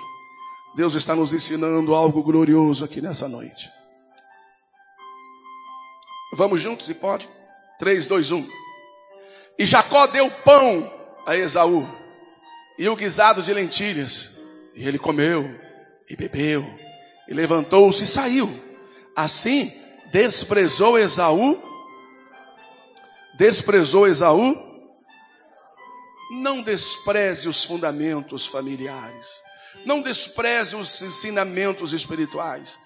Deus 0.75 0.95
está 0.95 1.15
nos 1.15 1.35
ensinando 1.35 1.95
algo 1.95 2.23
glorioso 2.23 2.85
aqui 2.85 3.01
nessa 3.01 3.29
noite. 3.29 3.71
Vamos 6.33 6.61
juntos 6.61 6.89
e 6.89 6.95
pode? 6.95 7.29
3, 7.79 8.07
2, 8.07 8.33
1. 8.33 8.49
E 9.59 9.67
Jacó 9.67 10.07
deu 10.07 10.31
pão 10.43 10.91
a 11.27 11.37
Esaú 11.37 11.87
e 12.79 12.89
o 12.89 12.97
guisado 12.97 13.43
de 13.43 13.53
lentilhas. 13.53 14.41
E 14.75 14.87
ele 14.87 14.99
comeu 14.99 15.51
e 16.09 16.17
bebeu 16.17 16.65
e 17.29 17.35
levantou-se 17.35 18.05
e 18.05 18.07
saiu. 18.07 18.49
Assim 19.15 19.73
desprezou 20.13 20.99
Esaú. 20.99 21.70
Desprezou 23.41 24.07
Esaú. 24.07 24.55
Não 26.31 26.61
despreze 26.61 27.49
os 27.49 27.65
fundamentos 27.65 28.47
familiares. 28.47 29.41
Não 29.87 30.03
despreze 30.03 30.77
os 30.77 31.01
ensinamentos 31.01 31.95
espirituais. 31.95 32.79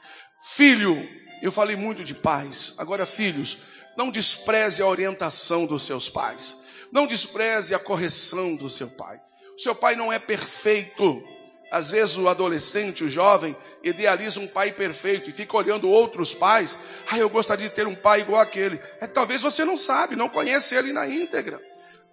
Filho, 0.52 1.08
eu 1.42 1.50
falei 1.50 1.74
muito 1.74 2.04
de 2.04 2.14
pais. 2.14 2.72
Agora, 2.78 3.04
filhos, 3.04 3.58
não 3.96 4.12
despreze 4.12 4.80
a 4.80 4.86
orientação 4.86 5.66
dos 5.66 5.82
seus 5.82 6.08
pais. 6.08 6.62
Não 6.92 7.04
despreze 7.04 7.74
a 7.74 7.78
correção 7.80 8.54
do 8.54 8.70
seu 8.70 8.88
pai. 8.88 9.20
O 9.56 9.60
seu 9.60 9.74
pai 9.74 9.96
não 9.96 10.12
é 10.12 10.20
perfeito. 10.20 11.20
Às 11.70 11.90
vezes 11.90 12.16
o 12.16 12.28
adolescente, 12.28 13.04
o 13.04 13.08
jovem, 13.08 13.56
idealiza 13.82 14.40
um 14.40 14.46
pai 14.46 14.72
perfeito 14.72 15.28
e 15.28 15.32
fica 15.32 15.56
olhando 15.56 15.88
outros 15.88 16.34
pais. 16.34 16.78
Ah, 17.10 17.18
eu 17.18 17.28
gostaria 17.28 17.68
de 17.68 17.74
ter 17.74 17.86
um 17.86 17.94
pai 17.94 18.20
igual 18.20 18.40
aquele. 18.40 18.80
É 19.00 19.06
que 19.06 19.14
talvez 19.14 19.42
você 19.42 19.64
não 19.64 19.76
sabe, 19.76 20.16
não 20.16 20.28
conhece 20.28 20.74
ele 20.74 20.92
na 20.92 21.08
íntegra. 21.08 21.60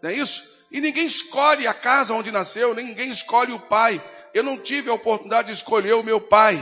Não 0.01 0.09
é 0.09 0.13
isso? 0.13 0.43
E 0.71 0.79
ninguém 0.79 1.05
escolhe 1.05 1.67
a 1.67 1.73
casa 1.73 2.13
onde 2.13 2.31
nasceu, 2.31 2.73
ninguém 2.73 3.11
escolhe 3.11 3.51
o 3.51 3.59
pai. 3.59 4.01
Eu 4.33 4.43
não 4.43 4.57
tive 4.57 4.89
a 4.89 4.93
oportunidade 4.93 5.47
de 5.47 5.53
escolher 5.53 5.93
o 5.93 6.03
meu 6.03 6.21
pai. 6.21 6.61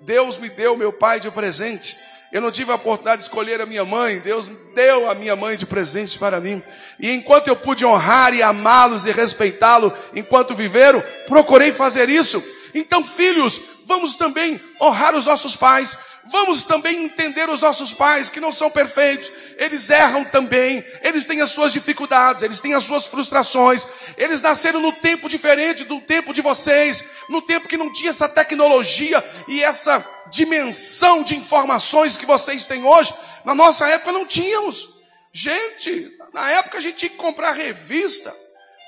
Deus 0.00 0.38
me 0.38 0.50
deu 0.50 0.76
meu 0.76 0.92
pai 0.92 1.18
de 1.18 1.30
presente. 1.30 1.96
Eu 2.36 2.42
não 2.42 2.50
tive 2.50 2.70
a 2.70 2.74
oportunidade 2.74 3.22
de 3.22 3.28
escolher 3.28 3.62
a 3.62 3.64
minha 3.64 3.82
mãe, 3.82 4.18
Deus 4.18 4.52
deu 4.74 5.10
a 5.10 5.14
minha 5.14 5.34
mãe 5.34 5.56
de 5.56 5.64
presente 5.64 6.18
para 6.18 6.38
mim. 6.38 6.62
E 7.00 7.10
enquanto 7.10 7.48
eu 7.48 7.56
pude 7.56 7.82
honrar 7.82 8.34
e 8.34 8.42
amá-los 8.42 9.06
e 9.06 9.10
respeitá-lo 9.10 9.90
enquanto 10.14 10.54
viveram, 10.54 11.02
procurei 11.26 11.72
fazer 11.72 12.10
isso. 12.10 12.46
Então, 12.74 13.02
filhos, 13.02 13.58
vamos 13.86 14.16
também 14.16 14.60
honrar 14.78 15.14
os 15.14 15.24
nossos 15.24 15.56
pais, 15.56 15.96
Vamos 16.28 16.64
também 16.64 17.04
entender 17.04 17.48
os 17.48 17.60
nossos 17.60 17.92
pais, 17.92 18.28
que 18.28 18.40
não 18.40 18.50
são 18.50 18.68
perfeitos, 18.70 19.30
eles 19.56 19.88
erram 19.90 20.24
também, 20.24 20.84
eles 21.02 21.24
têm 21.24 21.40
as 21.40 21.50
suas 21.50 21.72
dificuldades, 21.72 22.42
eles 22.42 22.60
têm 22.60 22.74
as 22.74 22.82
suas 22.82 23.06
frustrações, 23.06 23.86
eles 24.16 24.42
nasceram 24.42 24.80
no 24.80 24.92
tempo 24.92 25.28
diferente 25.28 25.84
do 25.84 26.00
tempo 26.00 26.32
de 26.32 26.42
vocês, 26.42 27.04
no 27.28 27.40
tempo 27.40 27.68
que 27.68 27.76
não 27.76 27.92
tinha 27.92 28.10
essa 28.10 28.28
tecnologia 28.28 29.24
e 29.46 29.62
essa 29.62 30.04
dimensão 30.30 31.22
de 31.22 31.36
informações 31.36 32.16
que 32.16 32.26
vocês 32.26 32.66
têm 32.66 32.84
hoje, 32.84 33.14
na 33.44 33.54
nossa 33.54 33.88
época 33.88 34.10
não 34.10 34.26
tínhamos. 34.26 34.88
Gente, 35.32 36.12
na 36.32 36.50
época 36.50 36.78
a 36.78 36.80
gente 36.80 36.96
tinha 36.96 37.10
que 37.10 37.16
comprar 37.16 37.52
revista 37.52 38.34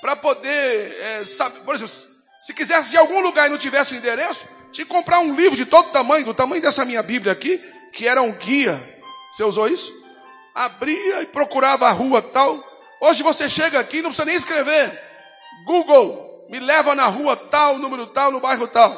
para 0.00 0.16
poder, 0.16 0.96
é, 1.00 1.24
saber, 1.24 1.60
por 1.60 1.74
exemplo, 1.74 1.94
se 2.40 2.54
quisesse 2.54 2.94
ir 2.94 2.98
a 2.98 3.00
algum 3.00 3.20
lugar 3.20 3.46
e 3.46 3.50
não 3.50 3.58
tivesse 3.58 3.94
o 3.94 3.96
endereço, 3.96 4.44
tinha 4.72 4.84
que 4.84 4.92
comprar 4.92 5.20
um 5.20 5.34
livro 5.34 5.56
de 5.56 5.66
todo 5.66 5.90
tamanho, 5.90 6.24
do 6.24 6.34
tamanho 6.34 6.62
dessa 6.62 6.84
minha 6.84 7.02
Bíblia 7.02 7.32
aqui, 7.32 7.58
que 7.92 8.06
era 8.06 8.22
um 8.22 8.32
guia. 8.32 8.82
Você 9.32 9.44
usou 9.44 9.68
isso? 9.68 9.92
Abria 10.54 11.22
e 11.22 11.26
procurava 11.26 11.86
a 11.86 11.92
rua 11.92 12.20
tal. 12.20 12.62
Hoje 13.00 13.22
você 13.22 13.48
chega 13.48 13.78
aqui, 13.78 13.96
não 14.02 14.10
precisa 14.10 14.24
nem 14.24 14.34
escrever. 14.34 15.00
Google, 15.64 16.46
me 16.48 16.58
leva 16.58 16.94
na 16.94 17.06
rua 17.06 17.36
tal, 17.36 17.78
número 17.78 18.06
tal, 18.06 18.30
no 18.30 18.40
bairro 18.40 18.66
tal. 18.66 18.92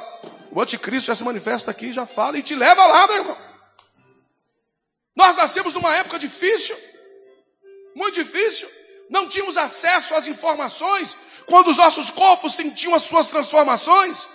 O 0.50 0.60
anticristo 0.60 1.08
já 1.08 1.14
se 1.14 1.24
manifesta 1.24 1.70
aqui, 1.70 1.92
já 1.92 2.06
fala 2.06 2.38
e 2.38 2.42
te 2.42 2.54
leva 2.54 2.84
lá, 2.86 3.06
meu 3.06 3.16
irmão. 3.16 3.38
Nós 5.14 5.36
nascemos 5.36 5.74
numa 5.74 5.94
época 5.96 6.18
difícil, 6.18 6.76
muito 7.94 8.14
difícil. 8.14 8.68
Não 9.10 9.28
tínhamos 9.28 9.58
acesso 9.58 10.14
às 10.14 10.28
informações 10.28 11.16
quando 11.46 11.68
os 11.68 11.76
nossos 11.76 12.10
corpos 12.10 12.54
sentiam 12.54 12.94
as 12.94 13.02
suas 13.02 13.26
transformações. 13.26 14.28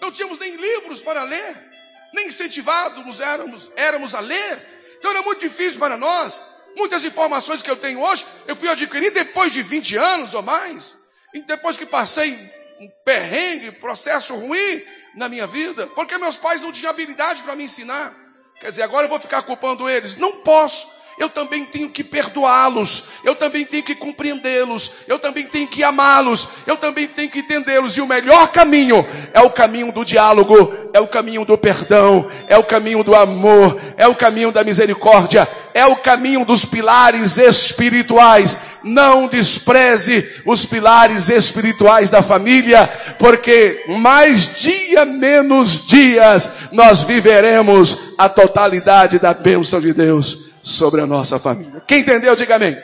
Não 0.00 0.10
tínhamos 0.10 0.38
nem 0.38 0.56
livros 0.56 1.02
para 1.02 1.22
ler, 1.24 1.70
nem 2.12 2.28
incentivados 2.28 3.20
éramos, 3.20 3.70
éramos 3.76 4.14
a 4.14 4.20
ler. 4.20 4.66
Então 4.98 5.10
era 5.10 5.22
muito 5.22 5.40
difícil 5.40 5.78
para 5.78 5.96
nós. 5.96 6.40
Muitas 6.76 7.04
informações 7.04 7.62
que 7.62 7.70
eu 7.70 7.76
tenho 7.76 8.00
hoje, 8.00 8.24
eu 8.46 8.54
fui 8.54 8.68
adquirir 8.68 9.10
depois 9.10 9.52
de 9.52 9.62
20 9.62 9.96
anos 9.96 10.34
ou 10.34 10.42
mais. 10.42 10.96
E 11.34 11.42
depois 11.42 11.76
que 11.76 11.86
passei 11.86 12.32
um 12.80 12.88
perrengue, 13.04 13.72
processo 13.72 14.34
ruim 14.34 14.82
na 15.16 15.28
minha 15.28 15.46
vida, 15.46 15.86
porque 15.88 16.16
meus 16.18 16.36
pais 16.36 16.62
não 16.62 16.72
tinham 16.72 16.90
habilidade 16.90 17.42
para 17.42 17.56
me 17.56 17.64
ensinar. 17.64 18.16
Quer 18.60 18.70
dizer, 18.70 18.82
agora 18.82 19.06
eu 19.06 19.08
vou 19.08 19.20
ficar 19.20 19.42
culpando 19.42 19.88
eles. 19.88 20.16
Não 20.16 20.42
posso 20.42 20.88
eu 21.20 21.28
também 21.28 21.66
tenho 21.66 21.90
que 21.90 22.02
perdoá-los, 22.02 23.04
eu 23.22 23.34
também 23.34 23.66
tenho 23.66 23.82
que 23.82 23.94
compreendê-los, 23.94 24.90
eu 25.06 25.18
também 25.18 25.46
tenho 25.46 25.68
que 25.68 25.84
amá-los, 25.84 26.48
eu 26.66 26.78
também 26.78 27.06
tenho 27.06 27.28
que 27.28 27.40
entendê-los. 27.40 27.94
E 27.94 28.00
o 28.00 28.06
melhor 28.06 28.50
caminho 28.50 29.06
é 29.34 29.40
o 29.42 29.50
caminho 29.50 29.92
do 29.92 30.02
diálogo, 30.02 30.72
é 30.94 30.98
o 30.98 31.06
caminho 31.06 31.44
do 31.44 31.58
perdão, 31.58 32.26
é 32.48 32.56
o 32.56 32.64
caminho 32.64 33.04
do 33.04 33.14
amor, 33.14 33.78
é 33.98 34.08
o 34.08 34.14
caminho 34.14 34.50
da 34.50 34.64
misericórdia, 34.64 35.46
é 35.74 35.84
o 35.84 35.96
caminho 35.96 36.42
dos 36.42 36.64
pilares 36.64 37.36
espirituais. 37.36 38.56
Não 38.82 39.28
despreze 39.28 40.26
os 40.46 40.64
pilares 40.64 41.28
espirituais 41.28 42.10
da 42.10 42.22
família, 42.22 42.90
porque 43.18 43.84
mais 43.88 44.58
dia 44.58 45.04
menos 45.04 45.84
dias 45.84 46.50
nós 46.72 47.02
viveremos 47.02 48.14
a 48.16 48.26
totalidade 48.26 49.18
da 49.18 49.34
bênção 49.34 49.82
de 49.82 49.92
Deus 49.92 50.49
sobre 50.62 51.00
a 51.00 51.06
nossa 51.06 51.38
família. 51.38 51.82
Quem 51.86 52.00
entendeu, 52.00 52.34
diga 52.34 52.56
amém. 52.56 52.80